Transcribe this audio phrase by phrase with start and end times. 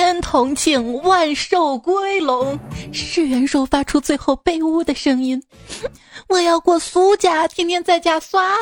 [0.00, 2.58] 天同庆，万寿归龙。
[2.90, 5.42] 是元首发出最后卑污的声音，
[6.26, 8.56] 我要过苏家，天天在家刷。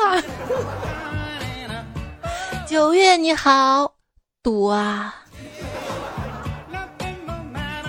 [2.67, 3.89] 九月你好，
[4.43, 5.15] 赌啊！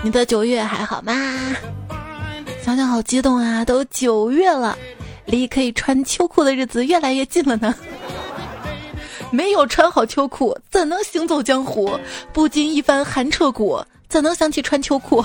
[0.05, 1.13] 你的九月还好吗？
[2.63, 3.65] 想想好激动啊！
[3.65, 4.79] 都九月了，
[5.27, 7.75] 离可以穿秋裤的日子越来越近了呢。
[9.31, 11.99] 没有穿好秋裤，怎能行走江湖？
[12.33, 15.25] 不经一番寒彻骨，怎能想起穿秋裤？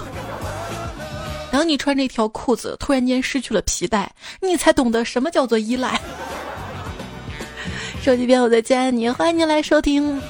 [1.52, 6.00] 等你穿这条裤子突然间失去了皮带，你才懂得什么叫做依赖。
[8.02, 10.22] 手机边我在家，你，欢迎您来收听。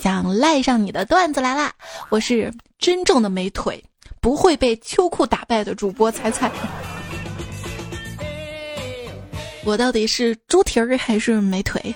[0.00, 1.72] 想赖上你的段子来啦！
[2.08, 3.82] 我是真正的美腿，
[4.20, 6.50] 不会被秋裤打败的主播彩彩。
[9.64, 11.94] 我到底是猪蹄儿还是美腿？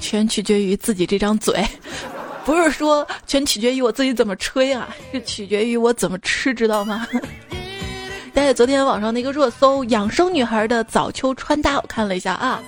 [0.00, 1.64] 全取决于自己这张嘴，
[2.44, 7.06] 不是说全取决于我自己怎么吹啊，是取决于我怎么吃，知道吗？
[8.32, 12.62] 大家昨天网上那个热搜，养生女孩的早秋穿搭，我看了一下啊，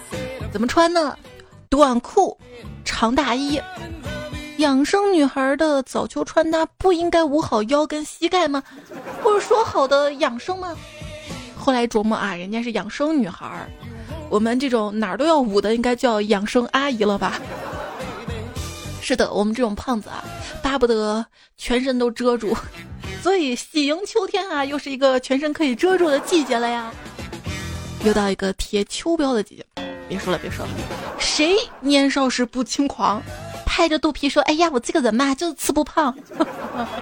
[0.53, 1.17] 怎么穿呢？
[1.69, 2.37] 短裤、
[2.85, 3.61] 长大衣。
[4.59, 8.63] 养生女孩的早秋穿搭不应该捂好腰跟膝盖吗？
[9.23, 10.77] 不是说好的养生吗？
[11.57, 13.67] 后来琢磨啊，人家是养生女孩。
[14.31, 17.39] 我们这种哪儿都要捂的，应该叫养生阿姨了吧？
[19.03, 20.23] 是的，我们这种胖子啊，
[20.63, 22.57] 巴不得全身都遮住。
[23.23, 26.93] 所以喜迎秋天啊，又是一个全身可以遮住的季节了呀。
[28.05, 29.67] 又到一个贴秋膘的季节，
[30.09, 30.71] 别说了，别说了。
[31.19, 33.21] 谁年少时不轻狂，
[33.67, 36.17] 拍着肚皮说：“哎呀，我这个人嘛，就是吃不胖。”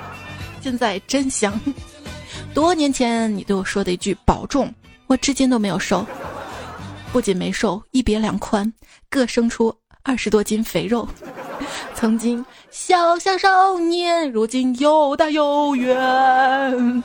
[0.61, 1.61] 现在真香。
[2.53, 4.73] 多年前你对我说的一句“保重”，
[5.07, 6.05] 我至今都没有瘦。
[7.13, 8.73] 不仅没瘦，一别两宽，
[9.09, 11.09] 各生出二十多斤肥肉。
[11.95, 17.03] 曾经小小少年，如今又大又圆。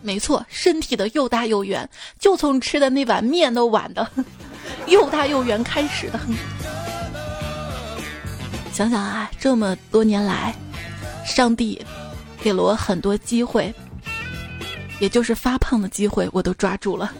[0.00, 1.88] 没错，身体的又大又圆，
[2.18, 4.08] 就从吃的那碗面都碗的
[4.86, 6.20] 又大又圆开始的。
[8.72, 10.54] 想想啊，这么多年来，
[11.26, 11.84] 上帝
[12.40, 13.74] 给了我很多机会。
[14.98, 17.12] 也就是发胖的机会，我都抓住了。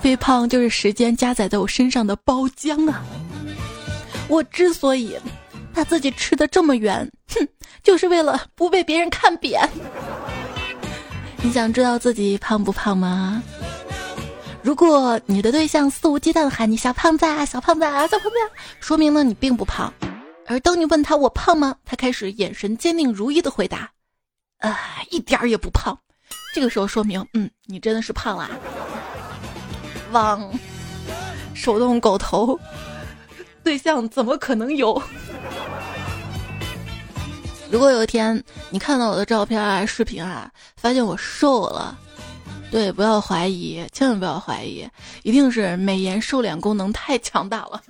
[0.00, 3.04] 肥胖就是时间加载在我身上的包浆啊！
[4.28, 5.18] 我之所以
[5.74, 7.46] 把自己吃的这么圆，哼，
[7.82, 9.68] 就是为了不被别人看扁。
[11.42, 13.42] 你想知道自己胖不胖吗？
[14.62, 18.36] 如果你的对象肆无忌惮的喊你小胖子啊、小胖子啊、小胖子，
[18.78, 19.92] 说明呢你并不胖。
[20.46, 21.74] 而当你问他我胖吗？
[21.84, 23.90] 他开始眼神坚定如一的回答：
[24.58, 24.78] 啊，
[25.10, 25.98] 一点儿也不胖。
[26.54, 28.50] 这个时候说明，嗯，你真的是胖啦。
[30.12, 30.50] 汪，
[31.54, 32.58] 手动狗头，
[33.62, 35.00] 对象怎么可能有？
[37.70, 41.96] 如果有一天你看到我的照片啊、视频啊，发现我瘦了，
[42.68, 44.88] 对，不要怀疑，千万不要怀疑，
[45.22, 47.80] 一定是美颜瘦脸功能太强大了。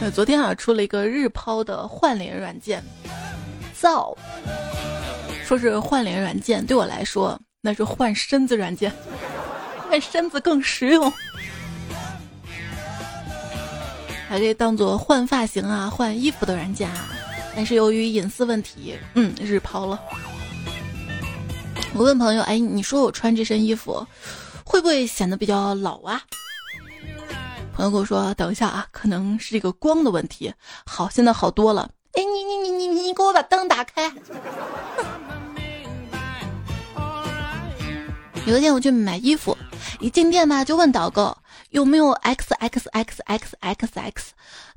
[0.00, 2.80] 那昨天啊，出了一个日抛的换脸软件。
[3.80, 4.16] 造，
[5.44, 8.92] 说是换脸软件，对我来说那是换身子软件，
[9.88, 11.12] 换身子更实用，
[14.28, 17.08] 还可以当做换发型啊、换衣服的软件啊。
[17.54, 20.00] 但是由于隐私问题，嗯，日抛了。
[21.94, 24.06] 我问朋友，哎，你说我穿这身衣服
[24.64, 26.20] 会不会显得比较老啊？
[27.74, 30.52] 朋友跟我说，等一下啊，可能是这个光的问题。
[30.84, 31.88] 好，现在好多了。
[32.18, 34.12] 哎，你你你你你给我把灯打开！
[38.44, 39.56] 有一天我去买衣服，
[40.00, 41.38] 一进店吧就问导购
[41.70, 44.32] 有没有 X X X X X X，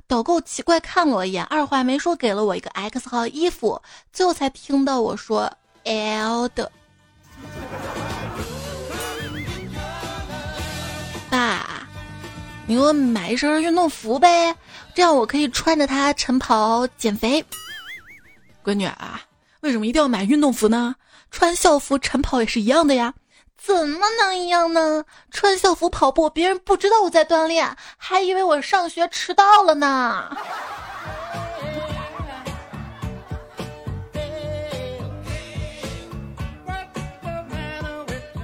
[0.06, 5.52] 导购奇怪看了我一眼，二话没说给了我一个 X 号衣服，最后才听到我说
[5.82, 6.70] L 的。
[11.28, 11.88] 爸，
[12.68, 14.54] 你给我买一身运动服呗。
[14.94, 17.44] 这样我可以穿着它晨跑减肥。
[18.64, 19.20] 闺女啊，
[19.60, 20.94] 为什么一定要买运动服呢？
[21.30, 23.14] 穿校服晨跑也是一样的呀。
[23.56, 25.04] 怎么能一样呢？
[25.30, 30.36] 穿校服跑步，别人不知道我在锻炼，还以为我上学迟到了呢。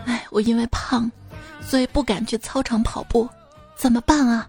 [0.07, 1.11] 哎，我因为胖，
[1.61, 3.29] 所以不敢去操场跑步，
[3.77, 4.49] 怎么办啊？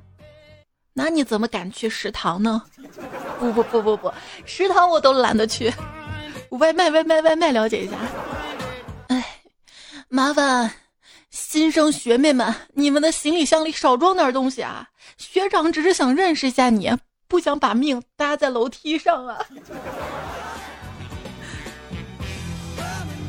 [0.94, 2.62] 那你怎么敢去食堂呢？
[3.40, 4.14] 不不不不不，
[4.46, 5.74] 食堂我都懒得去。
[6.50, 7.96] 外卖外卖外卖，了解一下。
[9.08, 9.24] 哎，
[10.10, 10.70] 麻烦
[11.30, 14.88] 新生学妹们，你们的行李箱里少装点东西啊！
[15.18, 16.92] 学长只是想认识一下你，
[17.28, 19.38] 不想把命搭在楼梯上啊！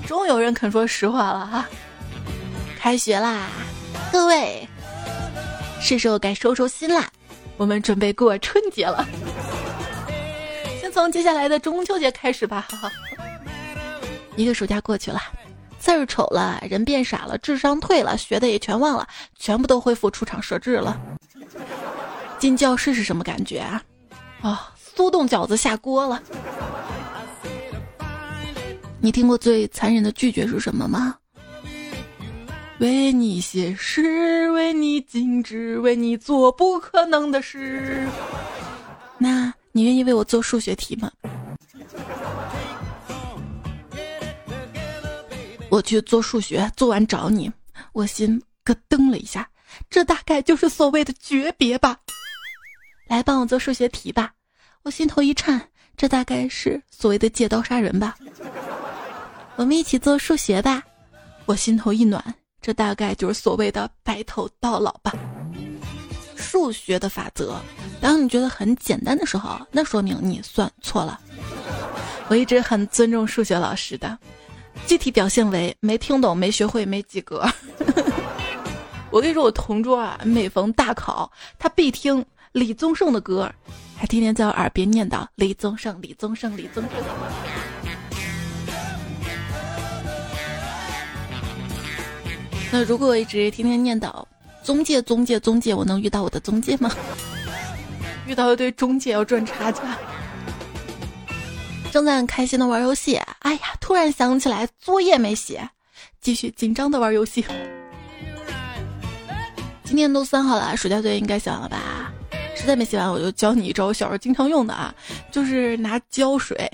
[0.08, 1.68] 终于有人肯说实话了哈！
[2.78, 3.48] 开学啦，
[4.10, 4.66] 各位，
[5.80, 7.06] 是时候该收收心啦，
[7.60, 9.06] 我们准备过春节了。
[10.80, 12.90] 先从接下来的中秋节开始吧，哈哈。
[14.34, 15.20] 一个暑假过去了。
[15.78, 19.06] 字儿丑了，人变傻了，智商退了，学的也全忘了，
[19.38, 20.98] 全部都恢复出厂设置了。
[22.38, 23.82] 进教室是什么感觉啊？
[24.40, 26.22] 啊，速冻饺子下锅了。
[29.00, 31.14] 你听过最残忍的拒绝是什么吗？
[32.80, 38.08] 为你写诗，为你静止，为你做不可能的事。
[39.18, 41.12] 那你愿意为我做数学题吗？
[45.68, 47.52] 我去做数学，做完找你，
[47.92, 49.46] 我心咯噔了一下，
[49.90, 51.98] 这大概就是所谓的诀别吧。
[53.08, 54.32] 来帮我做数学题吧，
[54.84, 55.60] 我心头一颤，
[55.98, 58.16] 这大概是所谓的借刀杀人吧。
[59.56, 60.82] 我们一起做数学吧，
[61.44, 62.24] 我心头一暖，
[62.60, 65.12] 这大概就是所谓的白头到老吧。
[66.36, 67.54] 数学的法则，
[68.00, 71.20] 当你觉得很简单的时候，那说明你算错了。
[72.28, 74.18] 我一直很尊重数学老师的。
[74.86, 77.46] 具体表现为没听懂、没学会、没及格。
[79.10, 83.52] 我跟你说，我同桌啊，每逢大考，他必听李宗盛的歌，
[83.96, 86.92] 还天天在我耳边念叨李宗盛、李宗盛、李宗盛。
[92.72, 94.24] 那如果我一直天天念叨
[94.62, 96.90] 中介、中介、中介，我能遇到我的中介吗？
[98.26, 99.82] 遇到一堆中介要赚差价。
[101.90, 105.68] 正在很开心的玩游戏，哎呀，突然想起来作业没写，
[106.20, 107.44] 继续紧张的玩游戏。
[109.82, 112.12] 今天都三号了，暑假作业应该写完了吧？
[112.54, 114.94] 实在没写完，我就教你一招，我小时候经常用的啊，
[115.32, 116.70] 就是拿胶水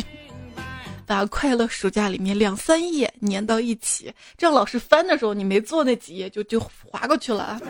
[1.06, 7.60] 把快乐暑假里面两三页粘到一起，这样老师翻的时候你没做那几页就就划过去了。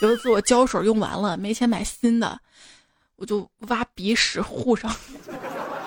[0.00, 2.38] 有一次我胶水用完了，没钱买新的，
[3.16, 4.94] 我就挖鼻屎糊上。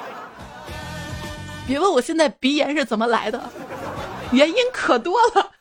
[1.65, 3.49] 别问我现在鼻炎是怎么来的，
[4.31, 5.51] 原因可多了。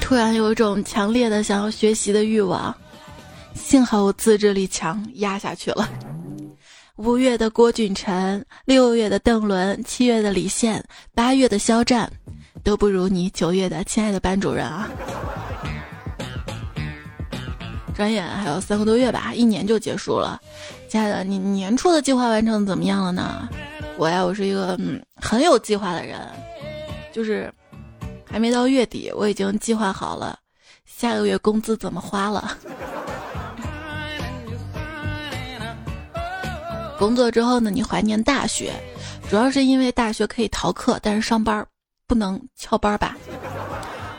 [0.00, 2.76] 突然有一种强烈的想要学习的欲望，
[3.72, 5.88] 幸好我自制力强，压下去了。
[6.96, 10.84] 五月的郭俊辰，六月的邓伦，七月的李现，
[11.14, 12.12] 八月的肖战，
[12.62, 14.90] 都不如你九月的亲爱的班主任啊！
[17.94, 20.38] 转眼还有三个多月吧，一年就结束了。
[20.90, 23.48] 亲爱的，你年初的计划完成怎么样了呢？
[23.96, 24.78] 我呀，我是一个
[25.16, 26.20] 很有计划的人，
[27.10, 27.50] 就是
[28.30, 30.38] 还没到月底，我已经计划好了
[30.84, 32.54] 下个月工资怎么花了。
[36.98, 38.72] 工作之后呢，你怀念大学，
[39.28, 41.66] 主要是因为大学可以逃课，但是上班
[42.06, 43.16] 不能翘班吧？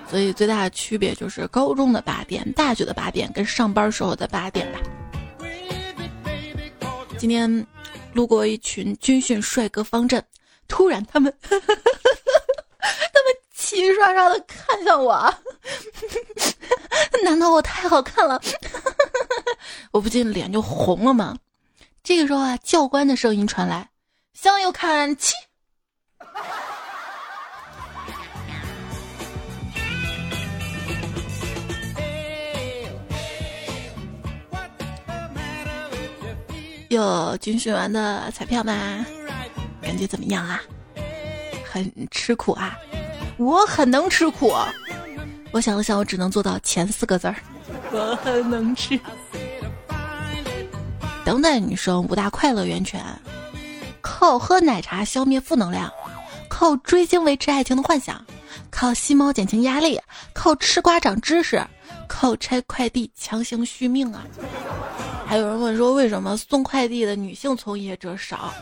[0.09, 4.79] 所以最大的区别就是高中的八点，大学的八点跟上班时候的八点吧。
[7.17, 7.65] 今天
[8.11, 10.21] 路过一群军训帅哥方阵，
[10.67, 11.65] 突然他们， 他们
[13.55, 15.33] 齐刷刷的看向我，
[17.23, 18.41] 难道我太好看了？
[19.91, 21.37] 我不禁脸就红了吗？
[22.03, 23.89] 这个时候啊，教官的声音传来
[24.35, 25.33] ：“向右看齐。”
[36.89, 39.05] 有军训完的彩票吗？
[39.81, 40.61] 感觉怎么样啊？
[41.63, 42.77] 很吃苦啊！
[43.37, 44.53] 我很能吃苦。
[45.51, 47.35] 我想了想，我只能做到前四个字儿。
[47.93, 48.99] 我很能吃。
[51.25, 53.01] 当代女生五大快乐源泉：
[54.01, 55.89] 靠喝奶茶消灭负能量，
[56.49, 58.23] 靠追星维持爱情的幻想，
[58.69, 59.97] 靠吸猫减轻压力，
[60.33, 61.65] 靠吃瓜长知识，
[62.09, 64.25] 靠拆快递强行续命啊！
[65.25, 68.53] 还有人问说，为什么送快递的女性从业者少？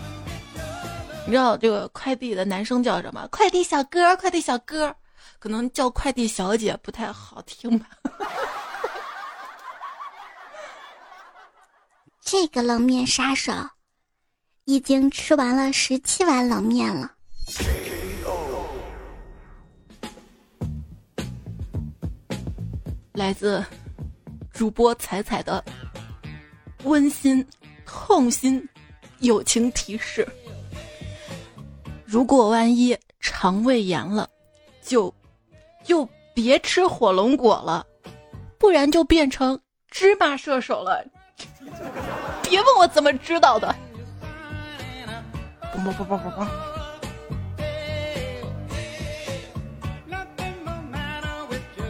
[1.26, 3.28] 你知道这个快递的男生叫什么？
[3.32, 4.96] 快递小哥，快递小哥，
[5.40, 7.88] 可能叫快递小姐不太好听吧。
[12.24, 13.52] 这个冷面杀手
[14.66, 17.12] 已经吃完了十七碗冷面了。
[23.14, 23.64] 来自
[24.54, 25.64] 主播彩彩的。
[26.84, 27.46] 温馨、
[27.86, 28.68] 痛心、
[29.20, 30.28] 友情提示：
[32.06, 34.28] 如果万一肠胃炎了，
[34.82, 35.14] 就
[35.84, 37.86] 就别吃火龙果了，
[38.58, 39.60] 不然就变成
[39.90, 41.06] 芝麻射手了。
[42.52, 43.74] 别问我怎么知道的。
[45.74, 46.48] 嘣嘣嘣嘣嘣嘣。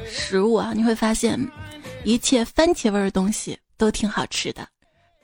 [0.07, 1.49] 食物啊，你会发现，
[2.03, 4.67] 一切番茄味的东西都挺好吃的，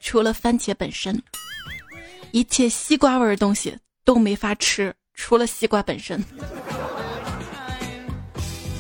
[0.02, 1.14] 除了番茄本身；
[2.32, 6.20] 一切西瓜味的东西都没法吃，除了西瓜本身。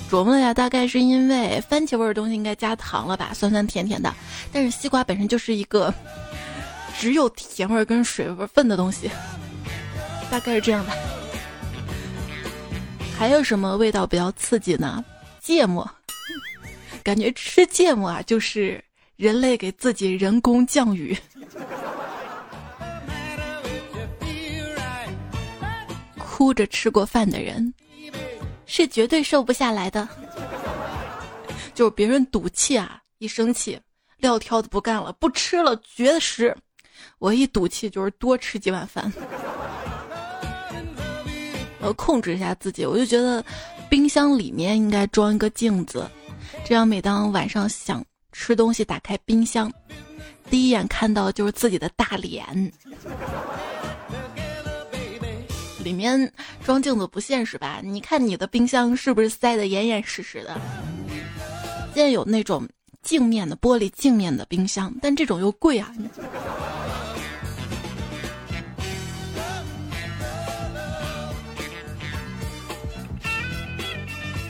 [0.09, 4.11] 琢磨了呀，大概是因为番茄味的东西应该加糖了吧，酸酸甜甜的。
[4.51, 5.93] 但是西瓜本身就是一个
[7.00, 9.10] 只有甜味跟水味分的东西，
[10.32, 10.94] 大概是这样吧。
[13.18, 15.04] 还有什么味道比较刺激呢？
[15.39, 15.89] 芥末，
[17.04, 18.84] 感觉吃芥末啊，就是
[19.16, 21.18] 人类给自己人工降雨。
[26.18, 27.74] 哭着吃过饭的人。
[28.70, 30.08] 是绝对瘦不下来的，
[31.74, 33.80] 就是别人赌气啊，一生气
[34.18, 36.56] 撂挑子不干了，不吃了绝食。
[37.20, 39.12] 我一赌气就是多吃几碗饭，
[41.80, 42.86] 我控制一下自己。
[42.86, 43.44] 我就觉得
[43.89, 46.10] 冰箱里面应该装一个镜子，
[46.66, 49.72] 这样每当晚上想吃东西，打开冰箱，
[50.50, 52.72] 第一眼看到就是自己的大脸。
[55.84, 56.32] 里面
[56.66, 57.80] 装镜子不现实吧？
[57.82, 60.60] 你看你的冰箱是不是塞得严严实实的？
[61.94, 62.68] 现在有那种
[63.01, 65.94] 镜面的玻璃镜面的冰箱，但这种又贵啊。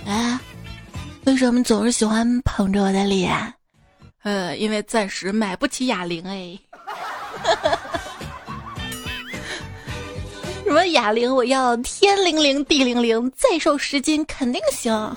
[0.07, 0.39] 哎，
[1.25, 3.53] 为什么总是喜欢捧着我的脸？
[4.23, 6.57] 呃，因为暂时买不起哑铃哎。
[10.63, 11.33] 什么哑铃？
[11.33, 15.15] 我要天灵灵地灵灵，再瘦十斤肯定行。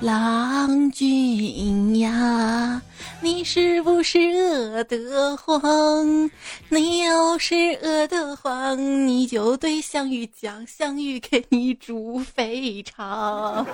[0.00, 2.82] 郎君呀，
[3.22, 6.28] 你是不是饿得慌？
[6.68, 8.76] 你要是饿得慌，
[9.06, 13.64] 你就对项羽讲，项羽给你煮肥肠。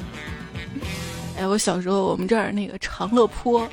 [1.38, 3.66] 哎，我小时候我们这儿那个长乐坡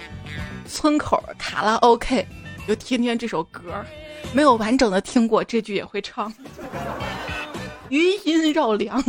[0.66, 2.26] 村口卡拉 OK，
[2.66, 3.62] 就天天这首歌。
[4.32, 6.34] 没有完整的听过这句也会唱，
[7.90, 9.04] 余音绕梁。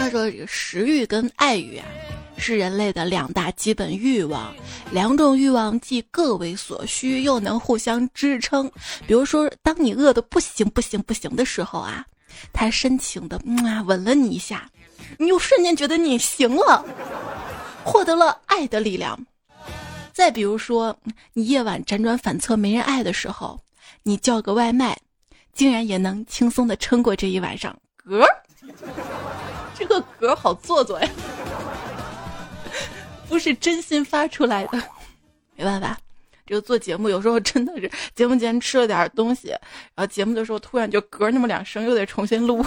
[0.00, 1.84] 他说食欲跟爱欲啊，
[2.38, 4.50] 是人类的两大基本欲望，
[4.90, 8.66] 两种欲望既各为所需，又能互相支撑。
[9.06, 12.02] 比如说，当你饿的不行不行不行的时候啊，
[12.50, 14.70] 他深情的嗯啊吻了你一下，
[15.18, 16.82] 你又瞬间觉得你行了，
[17.84, 19.26] 获得了爱的力量。
[20.14, 20.98] 再比如说，
[21.34, 23.60] 你夜晚辗转反侧没人爱的时候，
[24.02, 24.98] 你叫个外卖，
[25.52, 27.76] 竟然也能轻松的撑过这一晚上。
[28.02, 28.24] 嗝，
[29.80, 31.08] 这个嗝好做作呀，
[33.30, 34.78] 不是真心发出来的。
[35.56, 35.96] 没办法，
[36.46, 42.62] 这个做节目有时候真的是节目前吃了点东西，然后节目的时候突然就嗝那么两声，又得重新录。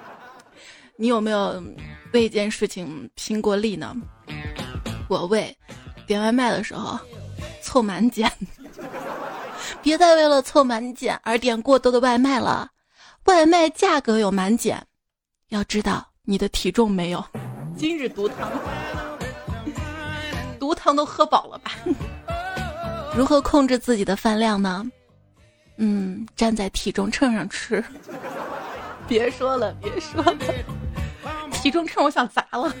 [0.96, 1.62] 你有没有
[2.12, 3.96] 为一件事情拼过力呢？
[5.08, 5.56] 我为。
[6.06, 6.98] 点外卖的时候，
[7.62, 8.30] 凑满减，
[9.80, 12.68] 别再为了凑满减而点过多的外卖了。
[13.26, 14.84] 外卖价格有满减，
[15.50, 17.24] 要知道你的体重没有。
[17.76, 18.48] 今日毒汤，
[20.60, 21.72] 毒汤都喝饱了吧？
[23.16, 24.88] 如何控制自己的饭量呢？
[25.78, 27.82] 嗯，站在体重秤上吃。
[29.08, 30.36] 别说了，别说了，
[31.50, 32.72] 体重秤我想砸了。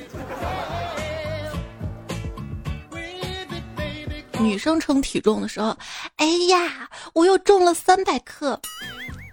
[4.38, 5.76] 女生称体重的时候，
[6.18, 8.60] 哎呀，我又重了三百克。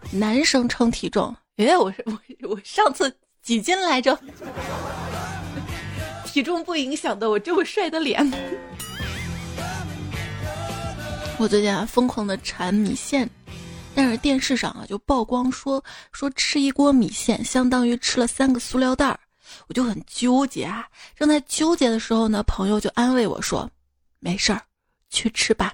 [0.09, 2.19] 男生称体重，哎，我我
[2.49, 3.15] 我上次
[3.47, 4.19] 几斤来着？
[6.27, 8.29] 体重不影响的我这么帅的脸。
[11.39, 13.29] 我最近啊疯狂的馋米线，
[13.95, 19.17] 但是电视上啊就曝光说说吃一锅米线相当于吃了三个塑料袋儿，
[19.69, 20.85] 我就很纠结啊。
[21.15, 23.71] 正在纠结的时候呢，朋友就安慰我说
[24.19, 24.61] ：“没事儿。”
[25.09, 25.73] 去吃吧，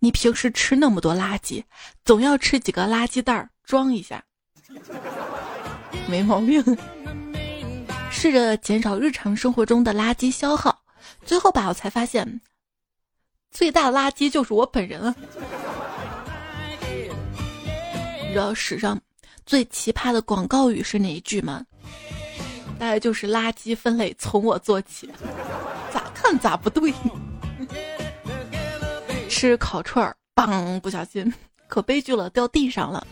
[0.00, 1.64] 你平时吃那么多垃圾，
[2.04, 4.22] 总要吃几个垃圾袋儿装一下，
[6.06, 6.62] 没毛病。
[8.18, 10.82] 试着减少日常生活中的垃圾消耗，
[11.26, 12.40] 最后吧，我才发现，
[13.50, 15.14] 最大的垃圾就是我本人了。
[18.22, 18.98] 你知道史上
[19.44, 21.66] 最奇葩的广告语是哪一句吗？
[22.78, 25.10] 大概就是“垃圾分类从我做起”，
[25.92, 26.94] 咋看咋不对。
[29.28, 30.80] 吃烤串儿，嘣！
[30.80, 31.30] 不小心
[31.68, 33.06] 可悲剧了，掉地上了。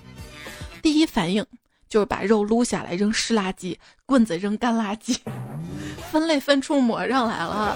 [0.80, 1.46] 第一反应
[1.90, 5.16] 就是把肉撸下来扔湿垃圾，棍子扔干垃圾，
[6.12, 7.74] 分类分出魔上来了。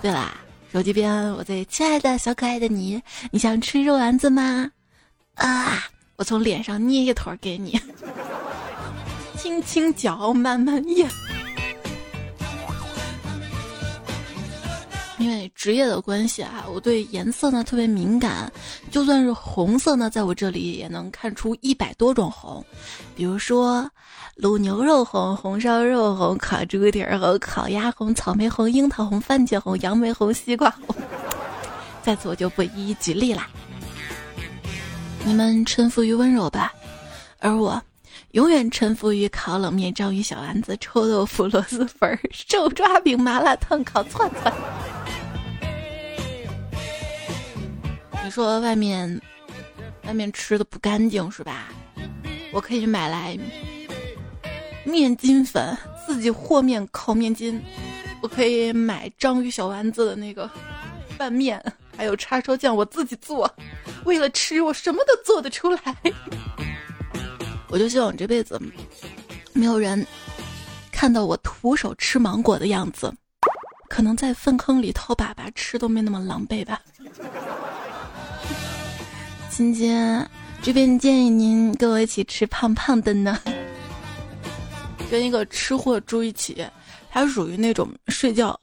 [0.00, 0.32] 对啦，
[0.72, 3.02] 手机边我最亲爱的小可爱的你，
[3.32, 4.70] 你想吃肉丸子吗？
[5.34, 7.80] 啊，我从脸上捏一坨给你，
[9.36, 11.08] 轻轻嚼，慢慢咽。
[15.18, 18.50] 因为职业的关系啊，我对颜色呢特别敏感，
[18.90, 22.64] 就算是红色呢，在我这里也能看出一百多种红，
[23.14, 23.90] 比如说
[24.40, 30.96] 卤牛肉红、红烧肉红、烤猪蹄儿红、烤鸭红、草莓红、樱桃红、番茄红、杨梅红、西瓜红，
[32.02, 33.46] 在此我就不一一举例啦。
[35.24, 36.72] 你们臣服于温柔吧，
[37.38, 37.80] 而我
[38.30, 44.54] 永远臣服于烤冷面、章鱼小丸子、臭豆腐、螺蛳粉、 手抓饼、麻辣烫、烤串串。
[48.24, 49.20] 你说外面，
[50.06, 51.66] 外面吃的不干净是吧？
[52.52, 53.38] 我可以买来
[54.84, 57.60] 面筋粉，自己和面烤面筋。
[58.22, 60.48] 我可以买章鱼小丸子的那个
[61.16, 61.62] 拌面，
[61.96, 63.50] 还有叉烧酱，我自己做。
[64.04, 65.80] 为了吃，我什么都做得出来。
[67.68, 68.60] 我就希望这辈子
[69.52, 70.06] 没有人
[70.90, 73.12] 看到我徒手吃芒果的样子，
[73.88, 76.80] 可能在粪坑里掏粑粑吃都没那么狼狈吧。
[79.48, 80.28] 今天
[80.62, 83.38] 这边建议您跟我一起吃胖胖的呢，
[85.10, 86.64] 跟一个吃货住一起，
[87.10, 88.58] 他属于那种睡觉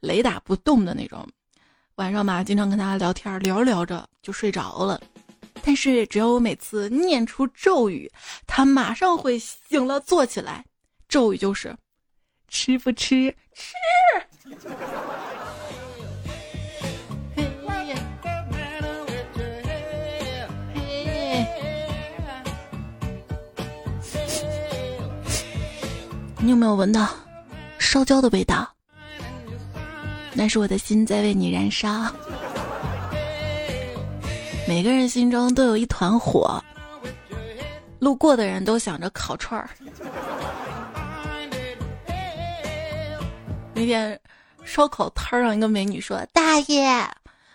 [0.00, 1.24] 雷打不动的那种，
[1.94, 5.00] 晚上嘛经常跟他聊天，聊聊着就睡着了，
[5.62, 8.10] 但是只要我每次念出咒语，
[8.46, 10.64] 他马上会醒了坐起来，
[11.08, 11.76] 咒语就是
[12.48, 13.32] 吃不吃？
[13.54, 13.74] 吃。
[26.44, 27.08] 你有没有闻到
[27.78, 28.68] 烧焦的味道？
[30.32, 32.12] 那是我的心在为你燃烧。
[34.66, 36.60] 每个人心中都有一团火，
[38.00, 39.70] 路过的人都想着烤串儿。
[43.72, 44.20] 那天
[44.64, 47.08] 烧烤摊上一个美女说：“大爷，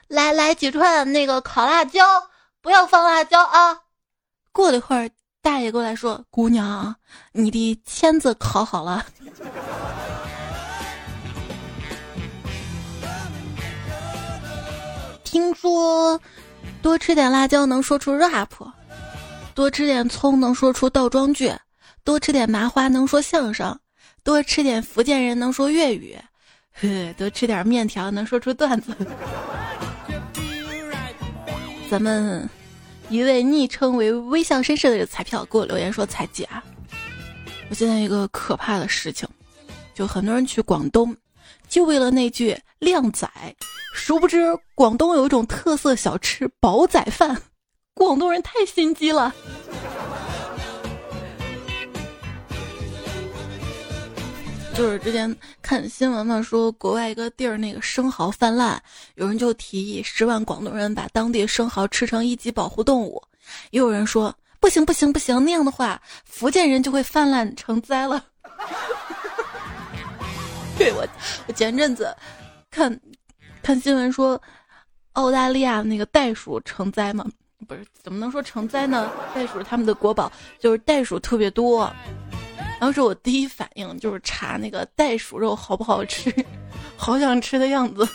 [0.08, 2.06] 来来几串那个烤辣椒，
[2.62, 3.82] 不要放辣椒啊。”
[4.54, 5.10] 过了一会儿。
[5.48, 6.94] 大爷过来说：“姑娘，
[7.32, 9.06] 你的签子烤好了。
[15.24, 16.20] ”听说
[16.82, 18.50] 多吃点辣椒能说出 rap，
[19.56, 21.50] 多吃点葱能说出倒装句，
[22.04, 23.80] 多吃点麻花能说相声，
[24.26, 26.14] 多吃点福建人能说粤语，
[26.74, 28.94] 呵，多吃点面条能说出段子。
[31.90, 32.50] 咱们。
[33.10, 36.62] 一位昵称为“微笑绅士”的彩票给我留言说：“彩姐啊，
[37.70, 39.28] 我现在一个可怕的事情，
[39.94, 41.16] 就很多人去广东，
[41.70, 43.30] 就为了那句‘靓仔’，
[43.94, 44.44] 殊不知
[44.76, 47.42] 广东有一种特色小吃‘煲仔饭’，
[47.96, 49.34] 广东人太心机了。”
[54.78, 58.80] 就是之前看新闻嘛，说国外一个地儿那个生蚝泛滥，
[59.16, 63.20] 有人就提议十万广东人把当地生蚝吃成一级保护动物，
[63.72, 68.24] 也有人说不行不行不行，那样的话福建人就会泛滥成灾了。
[70.78, 71.04] 对我，
[71.48, 72.16] 我前阵子
[72.70, 73.02] 看
[73.64, 74.40] 看新闻说，
[75.14, 77.26] 澳大利亚那个袋鼠成灾嘛，
[77.68, 79.10] 不是怎么能说成灾呢？
[79.34, 81.92] 袋鼠他们的国宝就是袋鼠特别多。
[82.80, 86.34] 当时我第一反应就是查那个袋鼠肉好不好吃，
[86.96, 88.08] 好想吃的样子，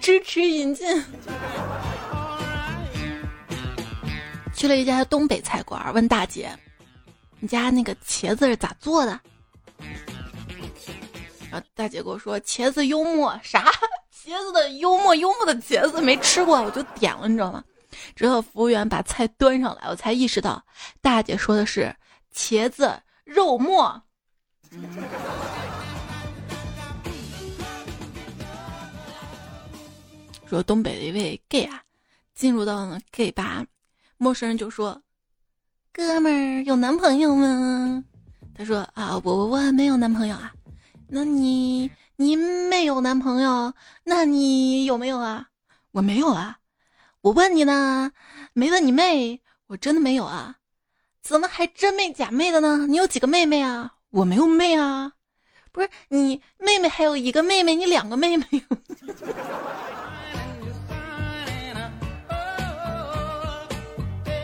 [0.00, 1.04] 支持引进。
[4.54, 6.50] 去了一家东北菜馆，问大姐
[7.38, 9.20] ：“你家那个茄子是咋做的？”
[11.50, 13.70] 然后大姐跟我说：“茄子幽默啥？
[14.10, 17.62] 茄子的幽默，幽默的茄子没吃过，我就点了，你知道吗？”
[18.16, 20.64] 直到服务员把菜端上来，我才意识到
[21.02, 21.94] 大姐说的是
[22.34, 22.90] 茄子。
[23.24, 24.02] 肉末。
[30.46, 31.82] 说东北的一位 gay 啊，
[32.34, 33.64] 进入到了 gay 吧，
[34.18, 35.02] 陌生人就说
[35.92, 38.04] ：“哥们儿有男朋友吗？”
[38.56, 40.52] 他说：“啊，我我我没有男朋友啊。”
[41.08, 43.72] 那你你没有男朋友，
[44.04, 45.48] 那你有没有啊？
[45.92, 46.58] 我没有啊。
[47.20, 48.12] 我问你呢，
[48.52, 50.56] 没问你妹，我真的没有啊。
[51.24, 52.86] 怎么还真妹假妹的呢？
[52.86, 53.94] 你有几个妹妹啊？
[54.10, 55.10] 我没有妹啊，
[55.72, 58.44] 不是你妹妹还有一个妹妹，你两个妹妹。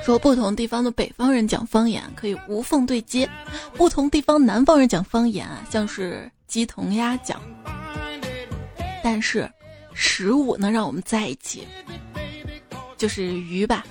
[0.02, 3.28] 说不同地方的北方人讲方言可以无缝对接，
[3.74, 7.38] 不同地方南方人讲方言啊，像是鸡同鸭讲。
[9.04, 9.46] 但是，
[9.92, 11.68] 食物能让我们在一起，
[12.96, 13.84] 就是鱼吧。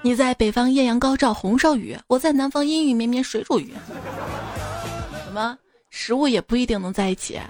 [0.00, 3.74] 你在北方艳阳高照红烧鱼，我在南方阴雨绵绵水煮鱼。
[5.24, 5.58] 什么？
[5.90, 7.40] 食物也不一定能在一起，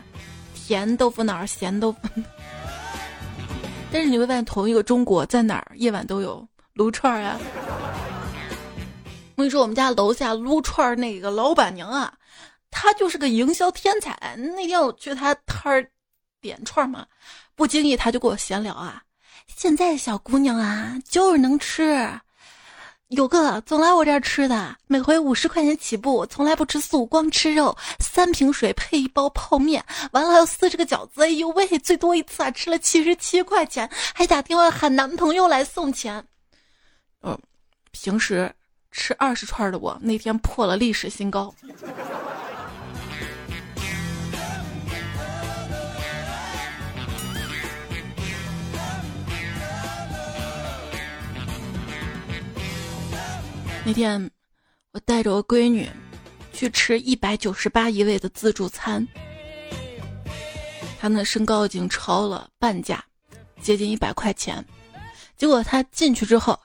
[0.54, 1.98] 甜豆腐脑、咸豆腐。
[3.92, 7.38] 但是你会发现，同一个中国，在哪儿夜晚都有撸串儿啊。
[9.36, 12.12] 我跟你说，我们家楼下撸串那个老板娘啊，
[12.70, 14.36] 她就是个营销天才。
[14.36, 15.86] 那天我去她摊儿
[16.40, 17.06] 点串嘛，
[17.54, 19.02] 不经意她就跟我闲聊啊，
[19.46, 22.08] 现在小姑娘啊，就是能吃。
[23.08, 36.22] 有个总来我这儿吃的，每回五十块钱起步，从来不吃素，光吃肉，三瓶水配一包泡面，完了还有四十个饺子，哎呦喂，最多一次啊吃了七十七块钱，还打电话喊男朋友来送钱。
[37.22, 37.38] 嗯，
[37.92, 38.52] 平时
[38.90, 41.54] 吃二十串的我，那天破了历史新高。
[53.88, 54.30] 那天，
[54.92, 55.88] 我带着我闺女
[56.52, 59.08] 去吃一百九十八一位的自助餐，
[61.00, 63.02] 她那身高已经超了半价，
[63.62, 64.62] 接近一百块钱。
[65.38, 66.60] 结果她进去之后，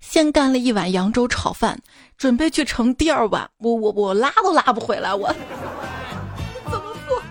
[0.00, 1.80] 先干了一碗扬州炒饭，
[2.16, 5.32] 准备去盛第二碗，我我我拉都拉不回来，我
[6.64, 7.22] 怎么做？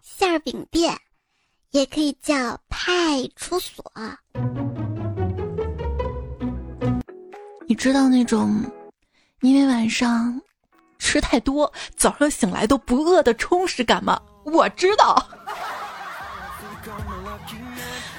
[0.00, 0.98] 馅饼店，
[1.72, 3.84] 也可以叫派出所。
[7.68, 8.64] 你知道那种，
[9.42, 10.40] 因为晚上
[10.98, 14.18] 吃太多，早上醒来都不饿的充实感吗？
[14.44, 15.22] 我知道。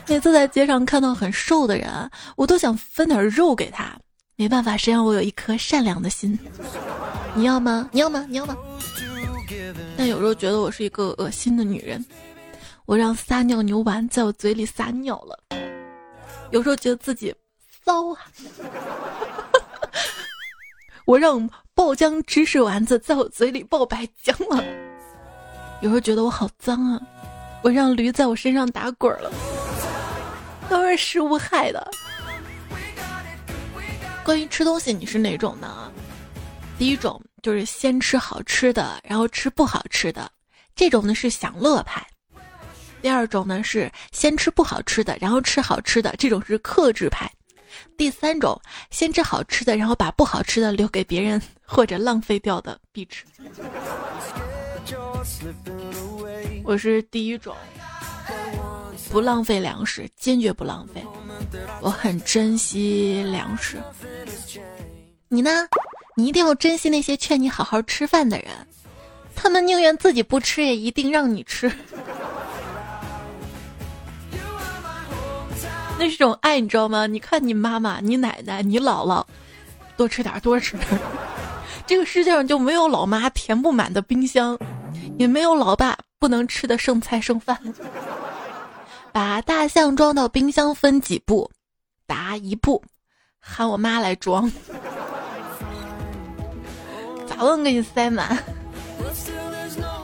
[0.08, 1.90] 每次在街上看到很瘦的人，
[2.36, 3.98] 我都想分点肉给他。
[4.36, 6.38] 没办法，谁让我有一颗善良的心？
[7.34, 7.90] 你要吗？
[7.92, 8.24] 你要吗？
[8.30, 8.56] 你要吗？
[9.98, 12.06] 但有时候觉得我是一个恶心的女人，
[12.86, 15.40] 我让撒尿牛丸在我嘴里撒尿了。
[16.52, 17.34] 有时候觉得自己
[17.84, 18.22] 骚啊。
[21.10, 24.64] 我让爆浆芝士丸子在我嘴里爆白浆了，
[25.82, 27.02] 有时候觉得我好脏啊！
[27.64, 29.32] 我让驴在我身上打滚了，
[30.70, 31.90] 都是食物害的。
[34.24, 35.92] 关于吃东西，你是哪种呢？
[36.78, 40.30] 第一种就是先吃好吃的，然后吃不好吃的，
[40.76, 42.04] 这种呢是享乐派；
[43.02, 47.28] 第二种呢是先吃不好吃的，然后吃好吃的，这种是克制派。
[48.00, 48.58] 第三种，
[48.92, 53.26] 先吃好吃的，然后把不好吃的留给别人或者浪费掉的必吃。
[56.64, 57.54] 我是第一种，
[59.12, 61.06] 不浪费粮食，坚决不浪费。
[61.82, 63.78] 我很珍惜粮食。
[65.28, 65.68] 你呢？
[66.16, 68.48] 你一定要珍惜那些劝你好好吃饭的人，
[69.36, 71.70] 他们宁愿自己不吃，也一定让你吃。
[76.00, 77.06] 那是种爱，你知道吗？
[77.06, 79.22] 你看你妈妈、你奶奶、你姥姥，
[79.98, 80.88] 多吃点，多吃点。
[81.86, 84.58] 这个世界上就没有老妈填不满的冰箱，
[85.18, 87.60] 也没有老爸不能吃的剩菜剩饭。
[89.12, 91.52] 把大象装到冰箱分几步？
[92.08, 92.82] 答一步，
[93.42, 94.50] 喊我妈来装。
[97.28, 98.42] 咋问给你塞满？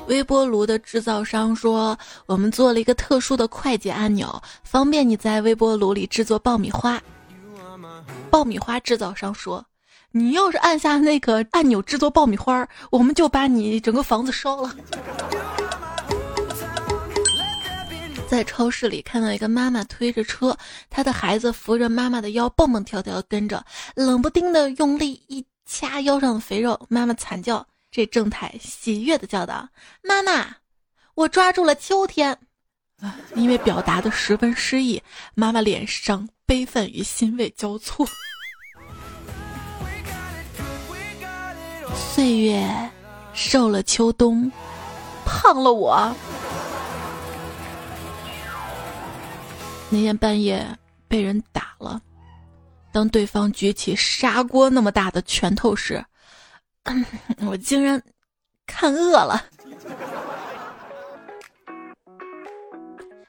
[0.07, 7.01] 微波炉的制造商说：“我们做了一个特殊的快捷按钮，方便你在微波炉里制作爆米花。”
[8.29, 9.65] 爆米花制造商说
[10.11, 14.75] ：“你要是按下那个按钮制作爆米花，我们就把你整个房子烧了。”
[18.27, 20.55] 在超市里看到一个妈妈推着车，
[20.89, 23.63] 她的孩子扶着妈妈的腰蹦蹦跳跳跟着，
[23.95, 27.65] 冷不丁的用力一掐腰上的肥肉，妈妈惨叫。
[27.95, 29.69] 这正太喜悦的叫道
[30.03, 30.57] ：“妈妈，
[31.13, 32.37] 我抓住了秋天。”，
[33.35, 35.01] 因为表达的十分诗意，
[35.33, 38.05] 妈妈脸上悲愤与欣慰交错。
[41.95, 42.69] 岁月
[43.33, 44.51] 瘦了秋冬，
[45.25, 46.13] 胖了我。
[49.89, 50.67] 那天半夜
[51.07, 52.01] 被人打了，
[52.91, 56.05] 当对方举起砂锅那么大的拳头时。
[57.45, 58.01] 我竟然
[58.65, 59.43] 看饿了，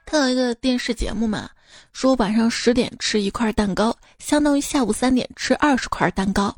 [0.05, 1.49] 看到一个电视节目嘛，
[1.93, 6.55] 说晚上十点吃一块蛋糕，相当于下午三点吃二十块蛋糕，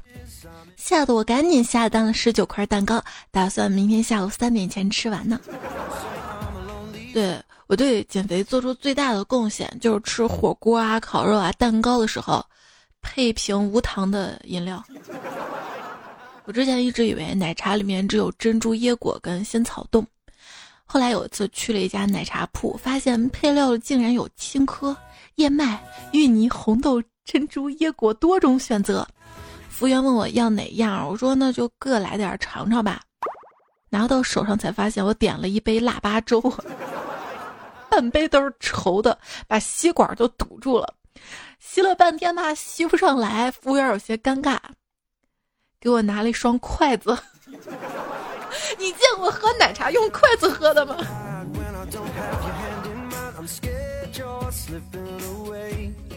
[0.77, 5.41] 吓得我赶紧下单了十九块蛋糕，打算明天下午三点前吃完呢。
[7.15, 12.45] 对我对减肥做出最大的贡献，就是吃火锅啊、烤肉啊、蛋糕的时候，
[13.01, 14.85] 配一瓶无糖的饮料。
[16.49, 20.07] 我之前一直以为奶茶里面只有珍珠椰果跟仙草冻，
[20.87, 24.97] 后来有一次去了一家奶茶铺，发现配料竟然有青稞、
[25.35, 25.79] 燕麦、
[26.11, 29.07] 芋泥、红豆、珍珠椰果多种选择。
[29.69, 33.03] 服务员问我要哪样，我说那就各来点尝尝吧。
[33.91, 36.41] 拿到手上才发现我点了一杯腊八粥，
[37.91, 40.95] 半杯都是稠的，把吸管都堵住了，
[41.59, 44.57] 吸了半天吧吸不上来，服务员有些尴尬。
[45.81, 47.17] 给我拿了一双筷子，
[48.79, 50.97] 你见过喝奶茶用筷子喝的吗？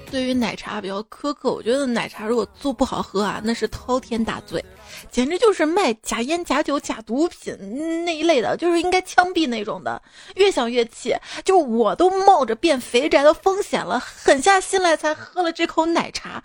[0.10, 4.64] 对于奶茶比较苛刻，我觉得奶茶如果做不好喝啊，那是滔天大罪，
[5.10, 7.56] 简直就是卖假烟、假酒、假毒品
[8.04, 10.02] 那一类的，就是应该枪毙那种的。
[10.36, 16.44] 越想越气，就我都冒着变肥宅的风险了，狠下心来才喝了这口奶茶。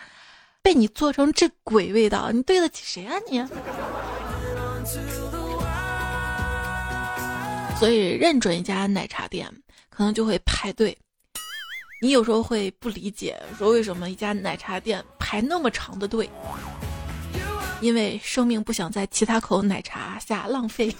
[0.66, 3.46] 被你做成这鬼味道，你对得起谁啊你？
[7.78, 9.48] 所以认准一家奶茶店，
[9.88, 10.98] 可能就会排队。
[12.02, 16.28] 你有时候会不理解，说为什么一家奶茶店排那么长的队？
[17.80, 20.92] 因为生命不想在其他口奶茶下浪费。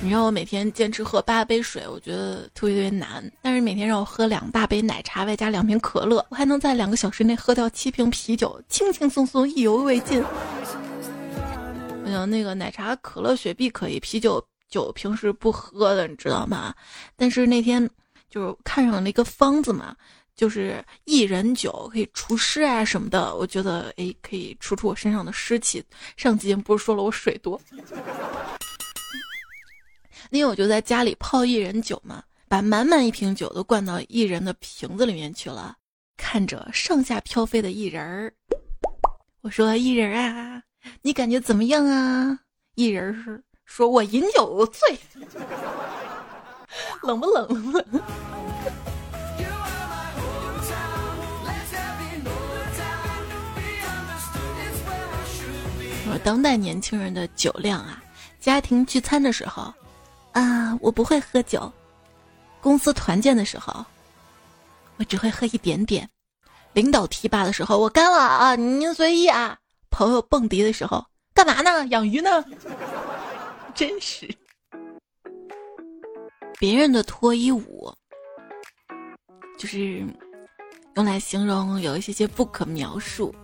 [0.00, 3.30] 你让我每天坚持喝八杯水，我觉得特别特别难。
[3.42, 10.22] 但是每天让我喝两大杯奶茶，外加两瓶可乐，我还能在两个小时内喝掉七瓶啤酒，轻轻松松，意犹未尽。
[12.04, 16.72] 我想那个奶茶、可乐、雪碧可以，啤酒酒平时不喝的，你知道吗？
[17.16, 17.88] 但是那天
[18.30, 19.96] 就是看上了一个方子嘛，
[20.36, 25.84] 就是薏仁酒可以除湿啊什么的，我觉得哎可以除除我身上的湿气。
[26.16, 27.60] 上集不是说了我水多？
[30.30, 35.76] 那天我就在家里泡薏仁酒嘛，把满满一瓶酒都灌到薏仁的瓶子里面去了。
[36.16, 38.32] 看着上下飘飞的薏仁儿，
[39.40, 40.62] 我说：“薏仁啊，
[41.00, 42.38] 你感觉怎么样啊？”
[42.76, 44.98] 薏仁是说：“我饮酒醉，
[47.02, 47.46] 冷不冷？”
[56.10, 58.02] 我当代年轻人的酒量啊，
[58.40, 59.72] 家庭聚餐的时候。
[60.38, 61.72] 啊，我不会喝酒。
[62.60, 63.84] 公司团建的时候，
[64.96, 66.08] 我只会喝一点点。
[66.74, 69.58] 领导提拔的时候，我干了啊，您随意啊。
[69.90, 71.84] 朋友蹦迪的时候，干嘛呢？
[71.88, 72.44] 养鱼呢？
[73.74, 74.28] 真是。
[76.60, 77.92] 别人的脱衣舞，
[79.58, 80.04] 就是
[80.94, 83.34] 用来形容有一些些不可描述，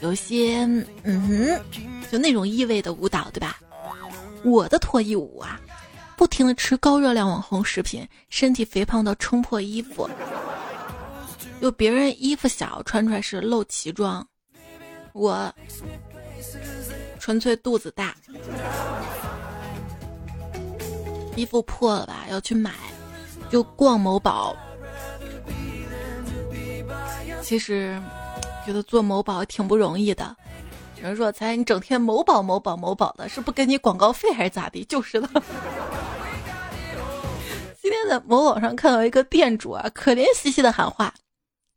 [0.00, 0.64] 有些
[1.02, 1.60] 嗯哼，
[2.10, 3.58] 就那种意味的舞蹈，对吧？
[4.44, 5.60] 我的脱衣舞啊。
[6.16, 10.08] 不停的吃高热量网红食品，身体肥胖到撑破衣服，
[11.60, 14.26] 有别人衣服小穿出来是露脐装，
[15.12, 15.52] 我
[17.18, 18.14] 纯粹肚子大，
[21.36, 22.72] 衣服破了吧要去买，
[23.50, 24.56] 就逛某宝。
[27.42, 28.00] 其实
[28.64, 30.34] 觉得做某宝挺不容易的，
[30.96, 34.82] 有人说才你整天某宝某宝某宝的，是不给你广告费还是咋地？
[34.86, 35.28] 就是的。
[38.08, 41.12] 在某宝上看到一个店主啊，可怜兮兮的喊话：“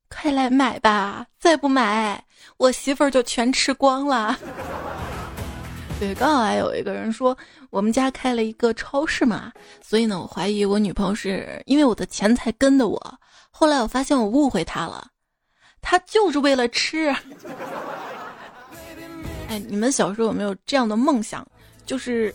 [0.10, 2.24] 快来买吧，再不买，
[2.58, 4.38] 我媳妇儿就全吃光了。”
[6.00, 7.38] 对，刚好还有一个人说，
[7.70, 13.20] 我们家开了一个超市嘛，所以呢，我怀疑我女朋友是因为我的钱才跟的我。
[13.52, 15.08] 后来我发现我误会她了，
[15.82, 17.13] 她就是为了吃。
[19.50, 21.46] 哎，你们小时候有没有这样的梦想，
[21.86, 22.34] 就是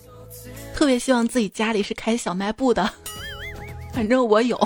[0.75, 2.93] 特别希望自己家里是开小卖部的？
[3.95, 4.59] 反正我有，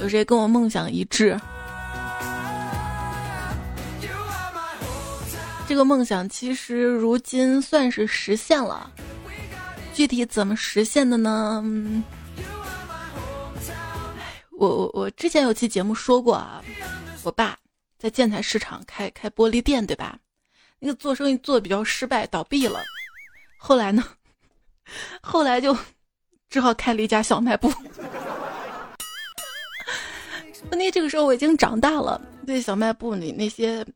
[0.00, 1.40] 有谁跟我梦想一致？
[5.66, 8.90] 这个梦想其实如今算是实现了，
[9.94, 11.64] 具体怎么实现的呢？
[14.58, 16.62] 我我我之前有期节目说过啊，
[17.24, 17.58] 我爸
[17.98, 20.18] 在建材市场开开玻璃店，对吧？
[20.78, 22.80] 那个做生意做的比较失败，倒闭了。
[23.58, 24.04] 后来呢？
[25.20, 25.76] 后来就
[26.48, 27.72] 只好开了一家小卖部。
[30.70, 33.86] 问题这个时候我已经长大了，对小卖部里那些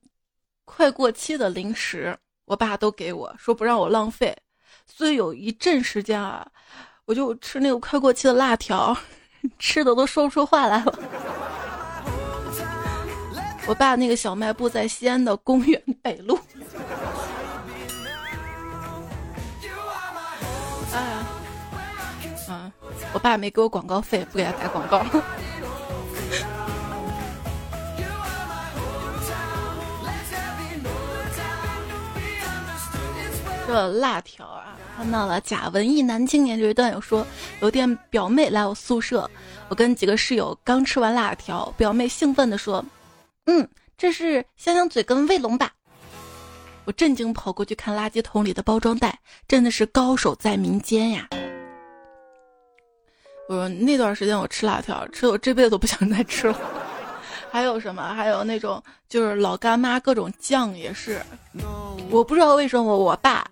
[0.65, 4.37] 快过期的零食，我爸都给我说不让我浪费，
[4.87, 6.47] 所以有一阵时间啊，
[7.07, 8.97] 我就吃那个快过期的辣条，
[9.59, 10.99] 吃的都说不出话来了。
[13.67, 16.39] 我爸那个小卖部在西安的公园北路。
[22.51, 22.71] 嗯，
[23.13, 25.05] 我爸没给我广告费，不给他打广告。
[33.67, 37.25] 这辣条啊，看到了假文艺男青年这一段有说，
[37.61, 39.31] 有天表妹来我宿舍，
[39.69, 42.85] 我跟几个室友刚吃完辣条，表妹兴奋地说
[43.47, 45.71] ：“嗯，这是香香嘴跟卫龙吧？”
[46.85, 51.29] 我震惊跑过去看垃圾桶里的包装袋，真的是高手在民间呀！
[53.57, 56.57] 我那段时间我吃辣条，吃的我这辈子都不想再吃了。
[57.51, 58.15] 还有什么？
[58.15, 61.21] 还有那种就是老干妈各种酱也是，
[62.11, 63.45] 我不知道为什么我爸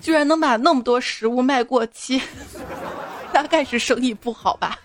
[0.00, 2.22] 居然能把那么多食物卖过期，
[3.30, 4.78] 大概是生意不好吧。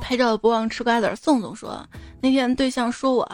[0.00, 1.84] 拍照不忘吃瓜子，宋总说
[2.20, 3.28] 那天对象说我，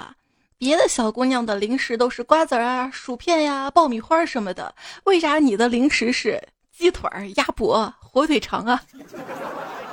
[0.63, 4.73] 别的小姑娘的零食都是瓜子儿啊、薯片呀、爆米花什么的，
[5.03, 7.93] 为啥你的零食是鸡腿儿、鸭脖？
[7.99, 8.81] 火腿肠啊，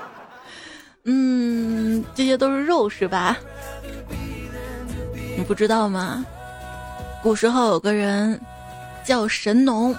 [1.05, 3.36] 嗯，这些都是肉是吧？
[5.36, 6.23] 你不知道吗？
[7.23, 8.39] 古时候有个人
[9.03, 9.95] 叫神农，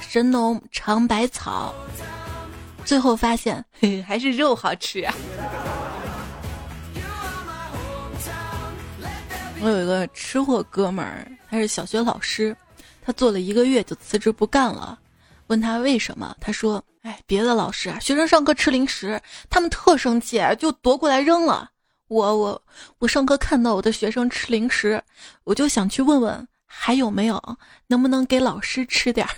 [0.00, 1.72] 神农尝百草，
[2.84, 5.14] 最后发现嘿还是肉好吃啊。
[9.62, 12.56] 我有一个吃货哥们儿，他是小学老师，
[13.02, 14.98] 他做了一个月就辞职不干了。
[15.48, 16.82] 问他为什么，他说。
[17.02, 19.18] 哎，别的老师啊，学生上课吃零食，
[19.48, 21.70] 他们特生气，就夺过来扔了。
[22.08, 22.62] 我我
[22.98, 25.02] 我上课看到我的学生吃零食，
[25.44, 27.42] 我就想去问问还有没有，
[27.86, 29.32] 能不能给老师吃点儿。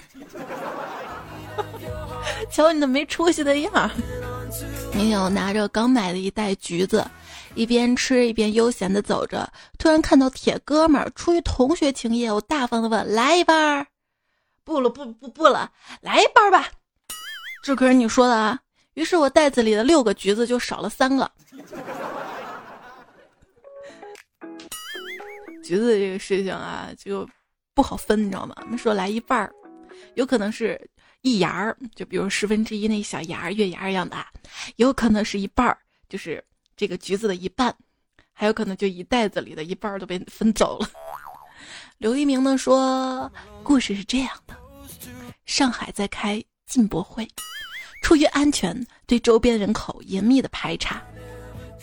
[2.51, 3.89] 瞧你那没出息的样儿！
[4.93, 7.07] 明天我拿着刚买的一袋橘子，
[7.55, 13.87] 一边吃一边悠闲的走着，突然看到铁哥们儿出于同学情谊，我大方的问：“来一半儿
[14.65, 16.69] ？”“不了，不不不了，来一半吧。”
[17.63, 18.59] 这可是你说的啊！
[18.95, 21.31] 于是我袋子里的六个橘子就少了三个。
[25.63, 27.29] 橘子这个事情啊，就
[27.75, 28.55] 不好分，你知道吗？
[28.63, 29.53] 我们说来一半儿，
[30.15, 30.81] 有可能是
[31.21, 34.17] 一芽儿，就比如十分之一那小芽儿、月牙一样的；
[34.77, 36.43] 有可能是一半儿，就是
[36.77, 37.73] 这个橘子的一半；
[38.33, 40.89] 还有可能就一袋子里的一半都被分走了。
[41.99, 43.31] 刘一鸣呢说，
[43.63, 44.57] 故事是这样的：
[45.45, 47.29] 上海在开进博会。
[48.03, 51.01] 出于安全，对周边人口严密的排查。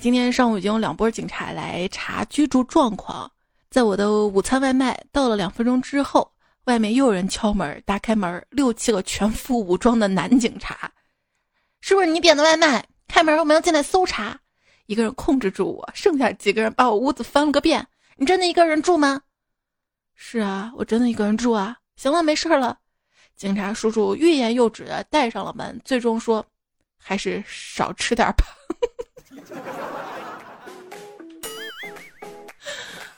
[0.02, 3.32] 今天上午已经有两波警察来查居住状况。
[3.70, 6.30] 在我的午餐外卖到了两分钟之后，
[6.66, 10.92] 外面又有人敲门，打开门，六七个全副武装的男警察。
[11.80, 12.86] 是不是你点的外卖？
[13.08, 14.38] 开门，我们要进来搜查。
[14.90, 17.86] 一个人控制住我，剩下几个人把我屋子翻了个遍。
[18.16, 19.22] 你真的一个人住吗？
[20.16, 21.78] 是啊，我真的一个人住啊。
[21.96, 22.76] 行了，没事了。
[23.36, 26.44] 警察叔叔欲言又止的，带上了门，最终说
[26.98, 28.44] ：“还是少吃点吧。”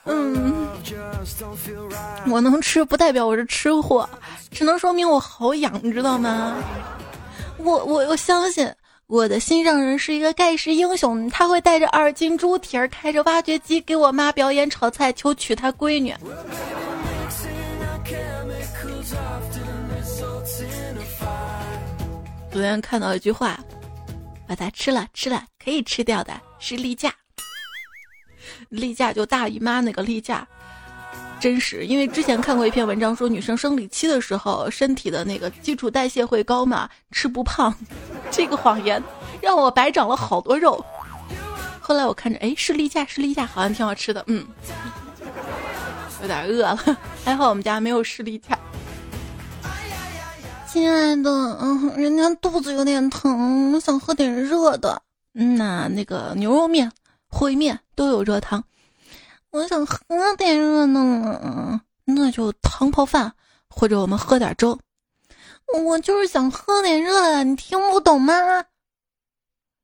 [0.03, 0.67] 嗯，
[2.29, 4.09] 我能吃不代表我是吃货，
[4.51, 6.53] 只能说明我好养，你知道吗？
[7.59, 8.69] 我我我相信
[9.11, 16.15] 我的心上人是一个盖世英雄，他会带着二斤猪蹄儿，开着挖掘机给我妈表演炒菜，求娶她闺女。
[22.49, 23.59] 昨天看到一句话，
[24.47, 27.13] 把它吃了，吃了可以吃掉的是例假。
[28.69, 30.47] 例假就大姨妈那个例假，
[31.41, 31.85] 真实。
[31.85, 37.75] 因为之前看过一篇文章，说女生生理期的时候，身体的那个基础代谢会高嘛，吃不胖。
[38.31, 39.03] 这个谎言
[39.41, 40.83] 让我白长了好多肉。
[41.81, 44.45] 后来我看着，哎，是例假，是例假，好像挺好吃的，嗯，
[46.21, 46.79] 有点饿了。
[47.25, 48.57] 还好我们家没有士例假。
[50.71, 51.29] 亲爱的，
[51.59, 55.01] 嗯，人家肚子有点疼，我想喝点热的。
[55.33, 56.91] 嗯呐，那个牛肉面、
[57.29, 58.63] 烩面都有热汤，
[59.51, 59.97] 我想喝
[60.37, 63.33] 点热的，那就汤泡饭，
[63.69, 64.79] 或者我们喝点粥。
[65.85, 68.33] 我就是想喝点热的，你听不懂吗？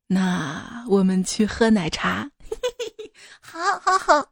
[0.07, 2.30] 那我们去喝奶茶。
[3.41, 4.26] 好好好。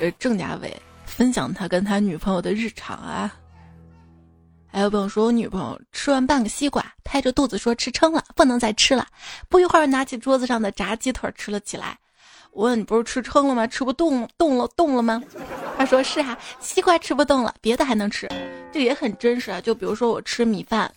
[0.00, 0.82] 呃郑家伟。
[1.04, 3.30] 分享他跟他女朋友的日常啊，
[4.72, 9.06] 还有朋友说，我女朋友吃完半个西瓜，拍着肚子说吃撑了，不能再吃了。
[9.50, 11.98] 不一会儿，拿起桌子上的炸鸡腿吃了起来。
[12.52, 13.66] 我问你不是吃撑了吗？
[13.66, 15.22] 吃不动动了动了吗？
[15.76, 18.26] 他说是啊，西瓜吃不动了，别的还能吃。
[18.72, 19.60] 这也很真实啊。
[19.60, 20.90] 就比如说我吃米饭，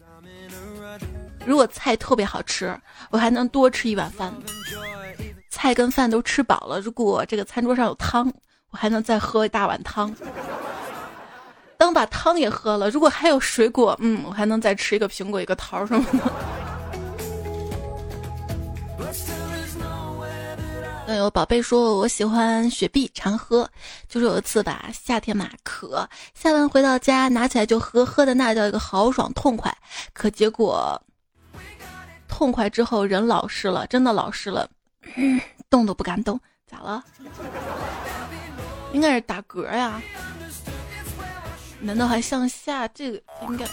[1.45, 2.73] 如果菜特别好吃，
[3.09, 4.33] 我还能多吃一碗饭。
[5.49, 8.31] 菜跟饭都吃饱了，如果这个餐桌上有汤。
[8.71, 10.13] 我还能再喝一大碗汤。
[11.77, 16.19] 当把汤也喝了，如果还有水果，嗯，我还能再吃一个苹果、一个桃什么的。
[21.07, 23.69] 嗯，有宝贝说，我喜欢雪碧，常喝。
[24.09, 29.71] 就是有一次吧，夏天嘛渴，下班回到家拿起来就喝，喝的那叫一个豪爽痛快。
[30.13, 30.99] 可结果
[32.27, 34.67] 痛快之后人老实了，真的老实了，
[35.69, 36.39] 动都不敢动。
[36.65, 37.03] 咋了？
[38.91, 40.01] 应该是打嗝呀？
[41.85, 42.87] 难道还向下？
[42.89, 43.65] 这个应该。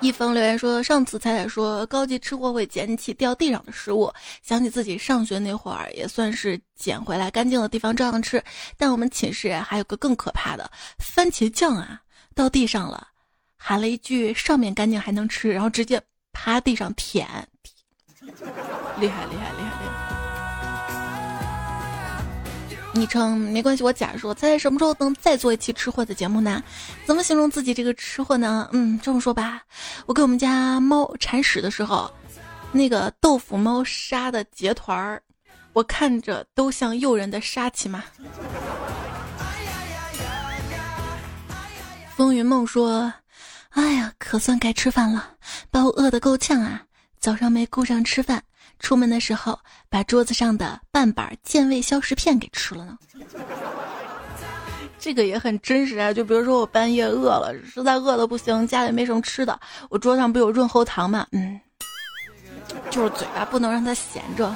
[0.00, 4.12] 一封留言说：“上次彩彩说高级吃货会捡起掉地上的食物，
[4.42, 8.42] 想起自己上学那会儿，也算是捡回来干净的地方照样吃。
[8.76, 12.02] 但我们寝室还有个更可怕的，番茄酱啊，
[12.34, 13.08] 到地上了，
[13.56, 16.00] 喊了一句‘上面干净还能吃’，然后直接
[16.32, 17.26] 趴地上舔，
[18.20, 19.85] 厉害厉害厉害厉害！”
[22.96, 26.62] 昵称没关系，我假说，猜猜什么时候能再做一期吃货的节目呢？
[27.04, 28.68] 怎么形容自己这个吃货呢？
[28.72, 29.62] 嗯，这么说吧，
[30.06, 32.10] 我给我们家猫铲屎的时候，
[32.72, 35.22] 那个豆腐猫砂的结团儿，
[35.74, 38.02] 我看着都像诱人的杀气嘛。
[42.16, 43.12] 风云梦说
[43.70, 45.32] ：“哎呀，可算该吃饭了，
[45.70, 46.82] 把我饿得够呛啊！
[47.20, 48.42] 早上没顾上吃饭。”
[48.78, 49.58] 出门的时候，
[49.88, 52.98] 把桌子上的半板健胃消食片给吃了呢。
[54.98, 59.58] 这个也很真实啊，就比如说我半夜饿了，实在饿的不行，家里没什么吃的，
[59.88, 61.26] 我桌上不有润喉糖吗？
[61.32, 61.60] 嗯，
[62.90, 64.52] 就是嘴巴不能让它闲着。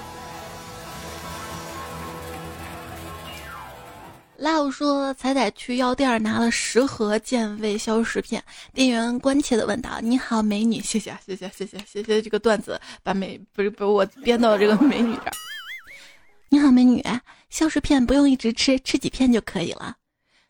[4.40, 15.32] Love 说：“彩彩去药店拿了十盒健胃消食片，店员关切的问道：‘你好，美女，谢谢，谢谢，谢谢，谢谢这个段子把美不是不是我编到这个美女这儿。
[16.48, 17.04] ’你好，美女，
[17.50, 19.96] 消食片不用一直吃，吃几片就可以了。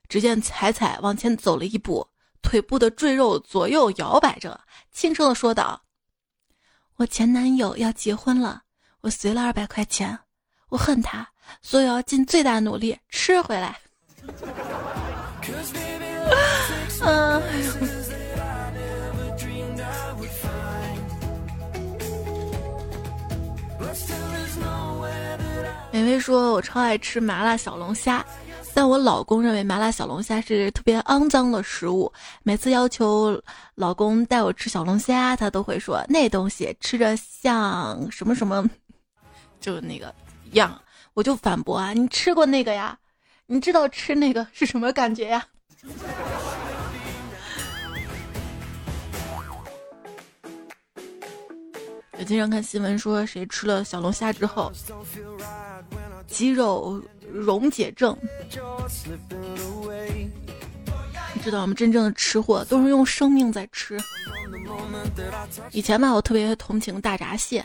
[0.09, 2.07] 只见彩彩往前走了一步，
[2.43, 4.61] 腿部的赘肉左右摇摆着，
[4.93, 5.83] 轻声的说道
[6.95, 8.63] ：‘我前男友要结婚了，
[9.01, 10.17] 我随了二百块钱，
[10.69, 11.29] 我恨他。’”
[11.63, 13.79] 所以要尽最大努力吃回来。
[17.03, 17.43] 嗯。
[25.93, 28.25] 美薇说：“我超爱吃麻辣小龙虾，
[28.73, 32.11] 但我老公认为麻辣小龙虾是特别肮脏的食物。
[32.45, 33.39] 每次要求
[33.75, 38.65] 老公带我吃小龙虾，他都会说那东西吃着像什么什么，
[39.61, 40.15] 就那个
[40.53, 40.81] 样。”
[41.15, 42.97] 我就反驳啊，你吃过那个呀？
[43.47, 45.45] 你知道吃那个是什么感觉呀？
[52.17, 54.71] 我经常看新闻说，谁吃了小龙虾之后，
[56.29, 58.17] 肌肉溶解症。
[61.35, 63.99] 你知道我们真正的吃货都是用生命在吃。
[65.73, 67.65] 以前吧，我特别同情大闸蟹，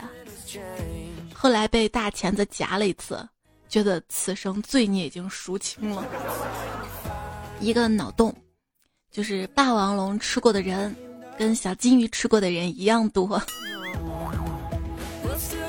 [1.45, 3.23] 后来被大钳子夹了一次。
[3.69, 6.03] 觉得此生罪孽已经赎清了，
[7.59, 8.35] 一个脑洞，
[9.11, 10.95] 就是霸王龙吃过的人，
[11.37, 13.39] 跟小金鱼吃过的人一样多。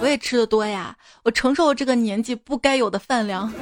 [0.01, 3.53] 我也吃的多呀，我承受这个年纪不该有的饭量。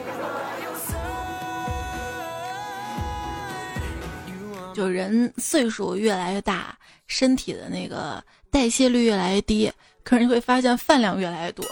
[4.72, 9.72] 就人岁数越来越大，身体的那个代谢率越来越低，
[10.04, 11.66] 可是你会发现饭量越来越多。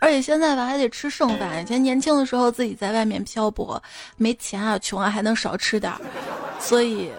[0.00, 1.60] 而且现在吧，还得吃剩饭。
[1.60, 3.82] 以前年轻的时候自己在外面漂泊，
[4.16, 6.00] 没钱啊，穷啊，还能少吃点儿。
[6.60, 7.10] 所以，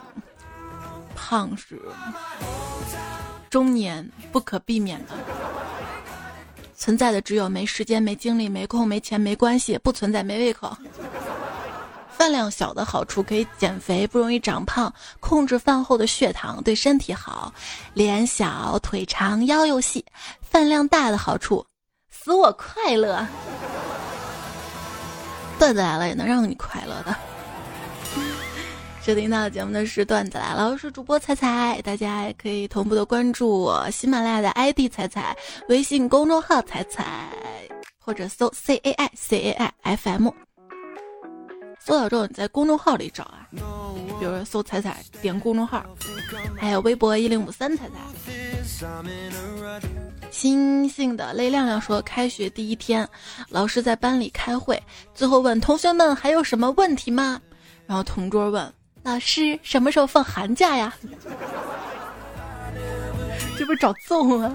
[1.16, 1.82] 胖是
[3.50, 5.14] 中年不可避免的。
[6.74, 10.76] 存在的只有没时间、没精力、没空、没钱、没关系，不存在没胃口。
[12.10, 17.54] 饭量小的好处可以减肥，不容易长胖，控制饭后的血糖，对身体好。
[17.94, 20.06] 脸小腿长腰又细，
[20.42, 21.66] 饭量大的好处。
[22.22, 23.26] 使我快乐，
[25.58, 27.16] 段子来了也能让你快乐的。
[29.02, 35.34] 收听到节目的是段子来了，我是主播彩彩，大家也可以同步的关注我喜马拉雅的 ID 彩彩，
[35.70, 37.30] 微信公众号彩彩，
[37.98, 40.30] 或者搜 C A I C A I F M。
[41.80, 43.48] 搜到之后你在公众号里找啊，
[44.20, 45.86] 比如说搜彩彩，点公众号，
[46.58, 47.96] 还有微博一零五三彩彩。
[50.32, 53.08] 星星的雷亮亮说：“开学第一天，
[53.50, 54.82] 老师在班里开会，
[55.14, 57.42] 最后问同学们还有什么问题吗？
[57.86, 58.74] 然后同桌问
[59.04, 60.94] 老师什么时候放寒假呀？
[63.58, 64.54] 这不找揍吗？”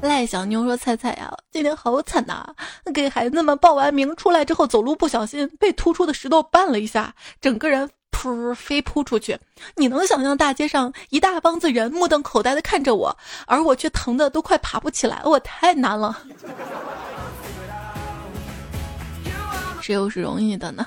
[0.00, 2.44] 赖小妞说：“菜菜呀，今天好惨呐！
[2.92, 9.36] 给孩子们报完名出来之后，走路不小心被突出的石头绊了一下，整个人噗飞扑出去。
[9.74, 16.22] 你能想象大街上一大帮子人目瞪口呆的看着我，而我却疼的都快爬不起来，我太难了。
[19.80, 20.86] 谁又是容易的呢？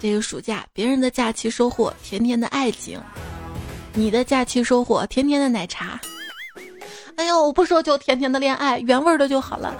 [0.00, 3.00] 这个暑假，别人的假期收获甜甜的爱情，
[3.94, 5.98] 你的假期收获甜甜的奶茶。”
[7.18, 9.74] 哎呦，我不说就甜甜的恋爱，原味的就好了。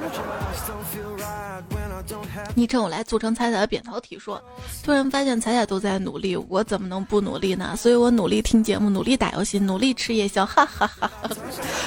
[2.57, 4.43] 昵称我来组成彩彩的扁桃体说，
[4.83, 7.77] 突然发现彩彩都在努力，我怎么能不努力呢？
[7.77, 11.31] 所以我努力听节目，努力打游戏，努力吃夜宵，哈哈哈哈！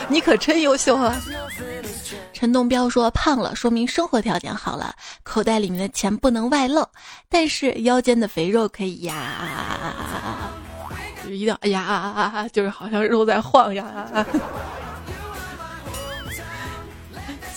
[0.07, 1.21] 你可真优秀啊！
[2.31, 6.87] 陈东彪说，胖了说明生活条件好了，口袋里面的钱不能外露，
[7.27, 9.35] 但是腰间的肥肉可以呀，
[11.25, 14.25] 就一定要哎呀，就是好像肉在晃呀。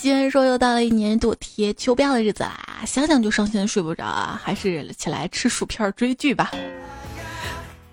[0.05, 6.51] 既然说又到了一年一度贴秋膘的日子啦，想想就伤心睡不着啊，还是起来吃薯片追剧吧。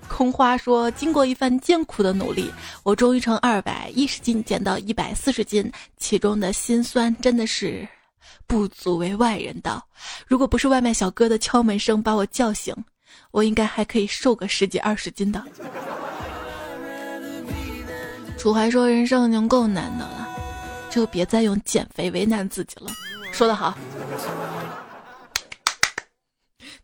[0.09, 2.53] 空花说，经过一番艰苦的努力，
[2.83, 7.89] 我终于从二百一十斤减到一百四十斤，其中的辛酸真的是
[8.47, 9.83] 不足为外人道。
[10.27, 12.77] 如果不是外卖小哥的敲门声把我叫醒，
[13.31, 15.43] 我应该还可以瘦个十几二十斤的。
[18.37, 20.22] 楚怀说，人生已经够难的了。
[20.93, 22.93] 就别再用减肥为难自己了，
[23.33, 23.75] 说得好。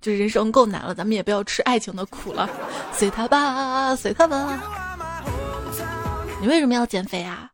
[0.01, 2.49] 就是人生够难了，咱们也不要吃爱情的苦了，
[2.93, 4.63] 随他吧，随他吧。
[6.41, 7.51] 你为什么要减肥啊？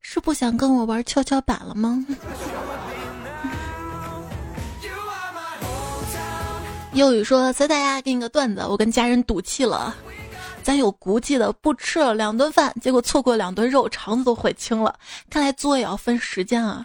[0.00, 2.02] 是不想跟我玩跷跷板了吗？
[6.94, 9.94] 幼宇说：“随大家给你个段子，我跟家人赌气了。”
[10.68, 14.94] 咱有骨气的不吃了两顿饭，结果错过两顿肉，肠子都悔青了。
[15.30, 16.84] 看来做也要分时间啊。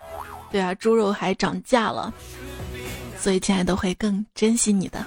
[0.49, 2.13] 对啊，猪肉还涨价了，
[3.19, 5.03] 所以亲爱的会更珍惜你的。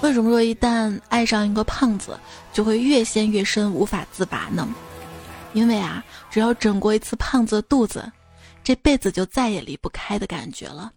[0.00, 2.18] 为什么说一旦爱上一个胖子，
[2.50, 4.66] 就会越陷越深，无法自拔呢？
[5.52, 8.10] 因为啊，只要整过一次胖子的肚子，
[8.62, 10.90] 这辈子就再也离不开的感觉了。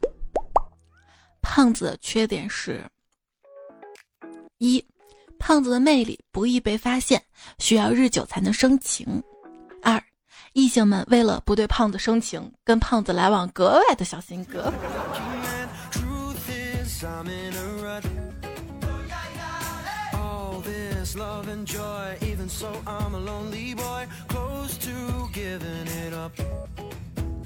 [1.42, 2.90] 胖子的缺点是，
[4.60, 4.82] 一。
[5.40, 7.22] 胖子的魅力不易被发现，
[7.60, 9.22] 需要日久才能生情。
[9.82, 10.02] 二，
[10.54, 14.74] 异性们为了不对胖子生情，跟胖子来往格外的小心格。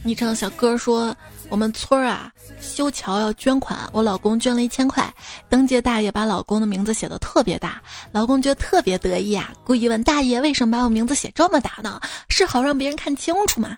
[0.04, 1.16] 昵称小哥说
[1.52, 2.32] ：“我们村儿啊，
[2.62, 5.14] 修桥要捐款，我老公捐了一千块。
[5.50, 7.82] 登记大爷把老公的名字写的特别大，
[8.14, 12.00] 老公觉得特别得意啊，故意问大爷为什么把我名字写这么大呢？
[12.30, 13.78] 是好让别人看清楚吗？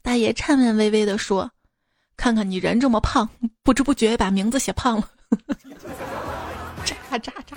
[0.00, 1.50] 大爷颤颤巍巍地说：
[2.16, 3.28] 看看你人这么胖，
[3.64, 5.08] 不知不觉把名字写胖了。
[6.84, 7.56] 渣渣渣！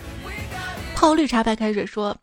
[0.96, 2.18] 泡绿茶白开水说。”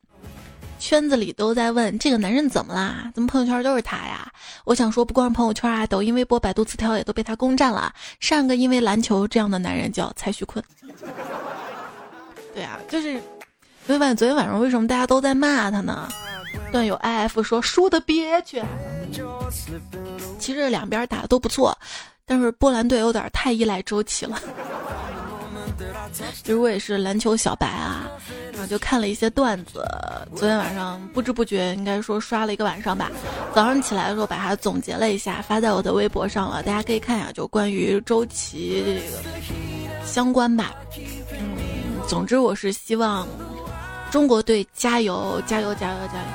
[0.79, 3.11] 圈子里都在问这个男人怎么啦？
[3.15, 4.31] 怎么朋友圈都是他呀？
[4.65, 7.93] 我想说，不光是朋友圈啊，抖音、微博、百度词条也都被他攻占了。
[8.21, 10.65] 上个因为篮球这样的男人叫蔡徐坤。
[12.55, 13.21] 对啊，就是，
[13.87, 16.09] 昨晚昨天晚上为什么大家都在骂他呢？
[16.73, 18.63] 段友 i f 说输的憋屈。
[20.39, 21.77] 其实两边打的都不错，
[22.25, 24.41] 但是波兰队有点太依赖周琦了。
[26.43, 28.09] 其实我也是篮球小白啊，
[28.53, 29.85] 然后就看了一些段子。
[30.35, 33.11] 昨天晚上不知不觉，应该说刷了一个晚上吧。
[33.55, 40.73] 早上起来的时候把它总结了一下，发在我的微博上了，大家可以看一下，就关于周琦这个相关吧。
[41.33, 41.57] 嗯，
[42.07, 43.27] 总之我是希望
[44.11, 46.29] 中国队加油，加油，加油，加油！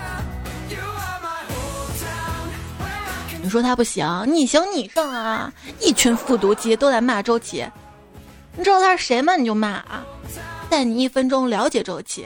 [3.41, 5.51] 你说他不行，你行你上啊！
[5.81, 7.65] 一群复读机都在骂周琦。
[8.55, 9.35] 你知道他是谁吗？
[9.35, 10.05] 你就骂啊！
[10.69, 12.25] 带你一分钟了解周琦，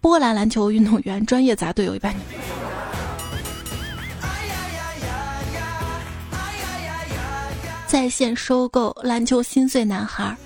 [0.00, 2.20] 波兰篮球运动员，专业砸队友一百年。
[7.86, 10.36] 在线收购篮球心碎男孩，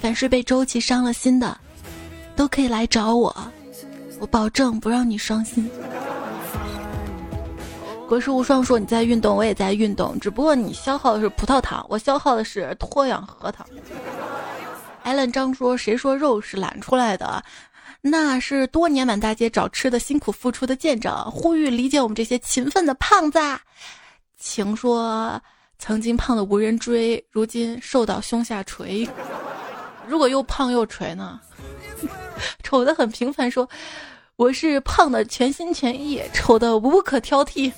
[0.00, 1.58] 凡是被周琦伤了心的，
[2.36, 3.34] 都可以来找我，
[4.20, 5.68] 我保证不让你伤心。
[8.08, 13.66] 国师无双说：“你在运动，我也在运动，只不过你消耗的是葡萄糖，我消耗的是脱氧核糖。”
[15.02, 17.42] 艾伦张说：“谁说肉是懒出来的？
[18.00, 21.12] 那是多年满大街找吃的辛苦付出的见证。
[21.32, 23.40] 呼吁理解我们这些勤奋的胖子。”
[24.38, 25.40] 情说
[25.76, 29.08] ：“曾经胖的无人追，如今瘦到胸下垂。
[30.06, 31.40] 如果又胖又垂呢？”
[32.62, 33.68] 丑的很平凡说。
[34.36, 37.72] 我是胖的全心全意，丑的无可挑剔。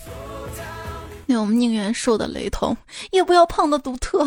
[1.25, 2.77] 那我们宁愿瘦的雷同，
[3.13, 4.25] 也不要胖的独特。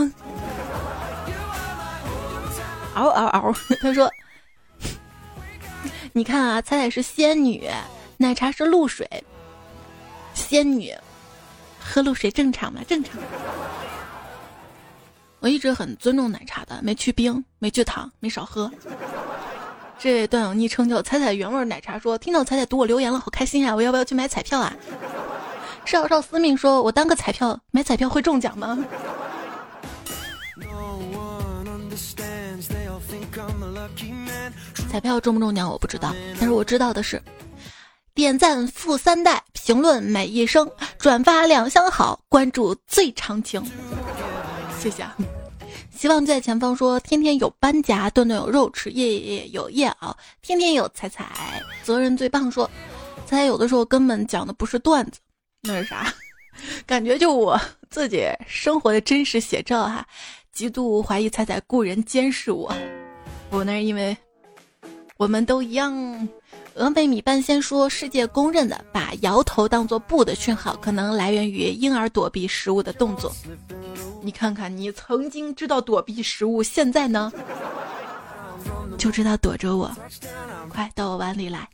[2.93, 3.53] 嗷嗷嗷！
[3.82, 4.09] 他说
[6.13, 7.69] ：“你看啊，彩彩是仙女，
[8.15, 9.05] 奶茶是露水。
[10.34, 10.95] 仙女
[11.82, 12.79] 喝露水正常吗？
[12.88, 13.19] 正常。
[15.41, 18.71] 我一直很尊重奶茶的，没去冰，没去糖，没少喝。
[20.03, 23.75] 这位段友昵称叫彩彩原味奶茶说，听到彩彩读我留言了，好开心啊！
[23.75, 24.73] 我要不要去买彩票啊？
[25.85, 28.83] 少少司命说，我当个彩票，买彩票会中奖吗？”
[34.89, 37.21] 彩票中不中奖我不知道，但是我知道的是，
[38.15, 43.63] 点赞富三代，评论美一生，转发两相好，关注最长情。
[44.79, 45.15] 谢谢啊！
[46.01, 51.61] 希望在前方说，天天有搬家，顿顿有肉吃，夜夜有夜熬，天天有彩彩。
[51.83, 52.67] 责任最棒说，
[53.23, 55.19] 彩彩有的时候根本讲的不是段子，
[55.61, 56.11] 那是啥？
[56.87, 57.55] 感觉就我
[57.91, 60.03] 自己生活的真实写照哈。
[60.51, 62.73] 极度怀疑彩彩雇人监视我，
[63.51, 64.17] 我那是因为
[65.17, 66.27] 我们都一样。
[66.76, 73.32] 峨眉米半仙说，世界公认的把摇头当做不的讯号，可能来源于婴儿躲避食物的动作。
[74.22, 77.32] 你看看，你曾经知道躲避食物，现在呢，
[78.97, 79.91] 就知道躲着我。
[80.69, 81.67] 快到我碗里来。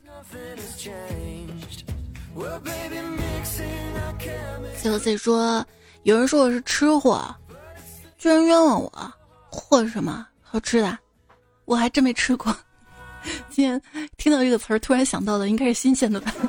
[4.76, 5.64] 小 C 说，
[6.02, 7.34] 有人说我是吃货。
[8.18, 9.12] 居然冤枉我，
[9.48, 10.26] 货是什么？
[10.42, 10.98] 好吃的，
[11.66, 12.54] 我还真没吃过。
[13.50, 13.80] 今天
[14.16, 16.32] 听到这个词儿，突然想到的应该是新鲜的吧？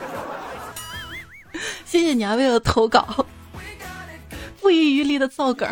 [1.86, 3.26] 谢谢你啊，为了投稿，
[4.62, 5.68] 不遗余力的造梗。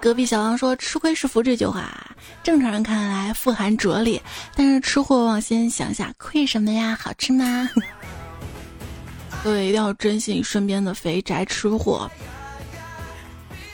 [0.00, 1.90] 隔壁小王说：“吃亏是福。”这句话，
[2.42, 4.20] 正常人看来富含哲理，
[4.54, 6.96] 但是吃货往先想下，亏什么呀？
[7.00, 7.68] 好吃吗？
[9.42, 12.08] 各位一定要珍惜身边的肥宅吃货。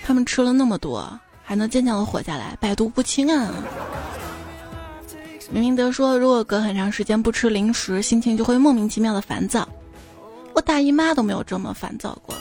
[0.04, 3.52] 他们吃了那么多，还能坚强的活下来，百毒不侵啊！
[5.53, 9.68] 明明德说，如果隔很长时间不吃零食，心情就会莫名其妙的烦躁。
[10.55, 12.34] 我大姨妈都没有这么烦躁过。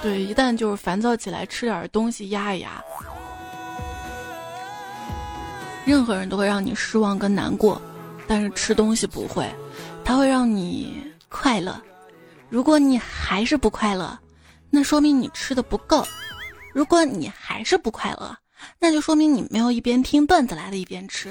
[0.00, 2.82] 对，一旦就是烦躁起来，吃点东西压一压。
[5.84, 7.80] 任何人都会让你失望跟难过，
[8.26, 9.46] 但是吃东西不会，
[10.04, 11.78] 它会让你快乐。
[12.48, 14.18] 如果你还是不快乐。
[14.70, 16.06] 那说明你吃的不够，
[16.74, 18.36] 如果你还是不快乐，
[18.78, 21.30] 那就说明你没有一边听段子来的一边吃。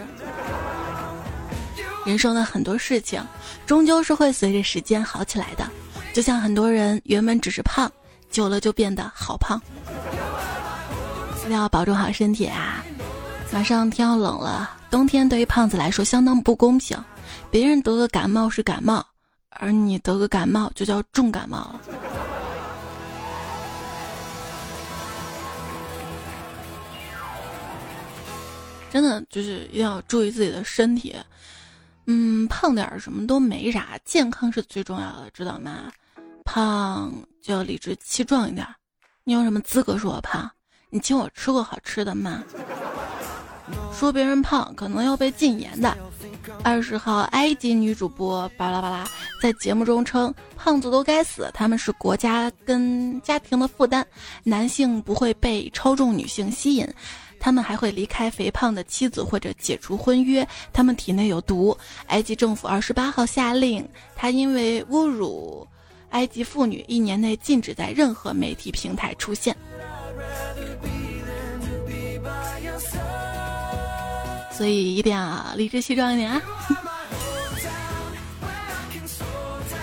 [2.05, 3.21] 人生的很多事情，
[3.65, 5.67] 终究是会随着时间好起来的。
[6.13, 7.91] 就像很多人原本只是胖，
[8.31, 9.61] 久了就变得好胖。
[11.39, 12.83] 一定要保重好身体啊！
[13.51, 16.97] 马上天要冷了，冬天对于胖子来说相当不公平。
[17.49, 19.05] 别人得个感冒是感冒，
[19.49, 21.81] 而你得个感冒就叫重感冒了。
[28.89, 31.15] 真的就是一定要注意自己的身体，
[32.05, 35.91] 嗯，胖点儿什么都没啥，健康是最重要的，知道吗？
[36.45, 38.65] 胖就要理直气壮一点。
[39.23, 40.49] 你有什么资格说我胖？
[40.89, 42.43] 你请我吃过好吃的吗？
[43.93, 45.97] 说别人胖可能要被禁言的。
[46.63, 49.05] 二十号埃及女主播巴拉巴拉
[49.41, 54.07] 在节目中称，胖子都该死，他们是国家跟家庭的负担，
[54.43, 56.87] 男性不会被超重女性吸引。
[57.39, 61.77] 他们还会离开肥胖的妻子或者解除婚约，他们体内有毒。
[62.07, 65.67] 埃及政府二十八号下令，他因为侮辱
[66.09, 69.55] 埃及妇女，一年内禁止在任何媒体平台出现。
[74.51, 76.41] 所以一定要理直气壮一点啊！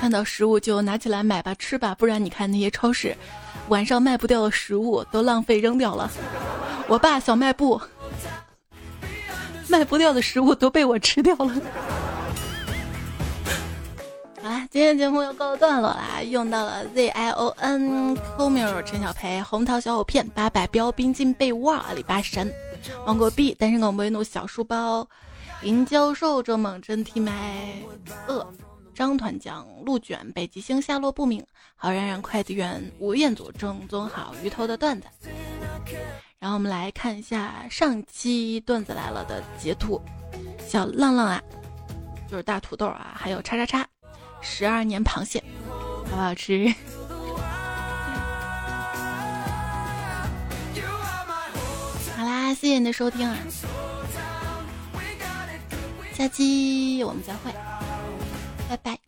[0.01, 3.17] 看到食物就拿起来买吧，吃吧，不然你看那些超市，
[3.69, 6.11] 晚上卖不掉的食物都浪费扔掉了。
[6.87, 7.81] 我爸小卖部
[9.69, 11.55] 卖不掉的食物都被我吃掉了。
[14.43, 22.53] 好啦，今天节目又告一段落啦，用到了 Z I O N Comer 陈小培红桃小藕片八百标兵进被窝阿里巴神
[23.07, 25.09] 王国 B 单身狗维怒小书包
[25.63, 27.73] 林教授周猛真替麦
[28.29, 28.47] 饿
[28.95, 31.43] 张团江鹿卷北极星下落不明
[31.75, 35.09] 好冉冉快递员吴彦祖正宗好鱼头的段子。
[36.45, 39.99] 然后我们来看一下上期段子来了的截图，
[40.69, 41.43] 小浪浪啊，
[42.31, 43.87] 就是大土豆啊，还有叉叉叉，
[44.43, 46.71] 十二年螃蟹，好不好吃？
[52.15, 53.35] 好啦，谢谢你的收听啊，
[56.13, 57.51] 下期我们再会。
[58.69, 58.99] 拜拜。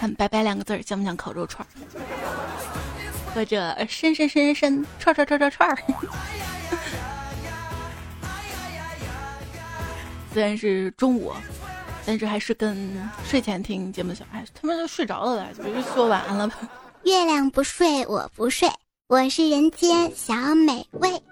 [0.00, 1.68] 看“拜拜”两个字儿像不像烤肉串？
[3.34, 5.78] 或者伸伸伸伸伸串串串串串儿。
[10.32, 11.32] 虽然是中午，
[12.06, 15.52] 但是还是跟睡前听节目的小孩，他们都睡着了来？
[15.52, 16.56] 就是说晚安了吧？
[17.04, 18.68] 月亮不睡，我不睡，
[19.08, 21.22] 我是人间小美味。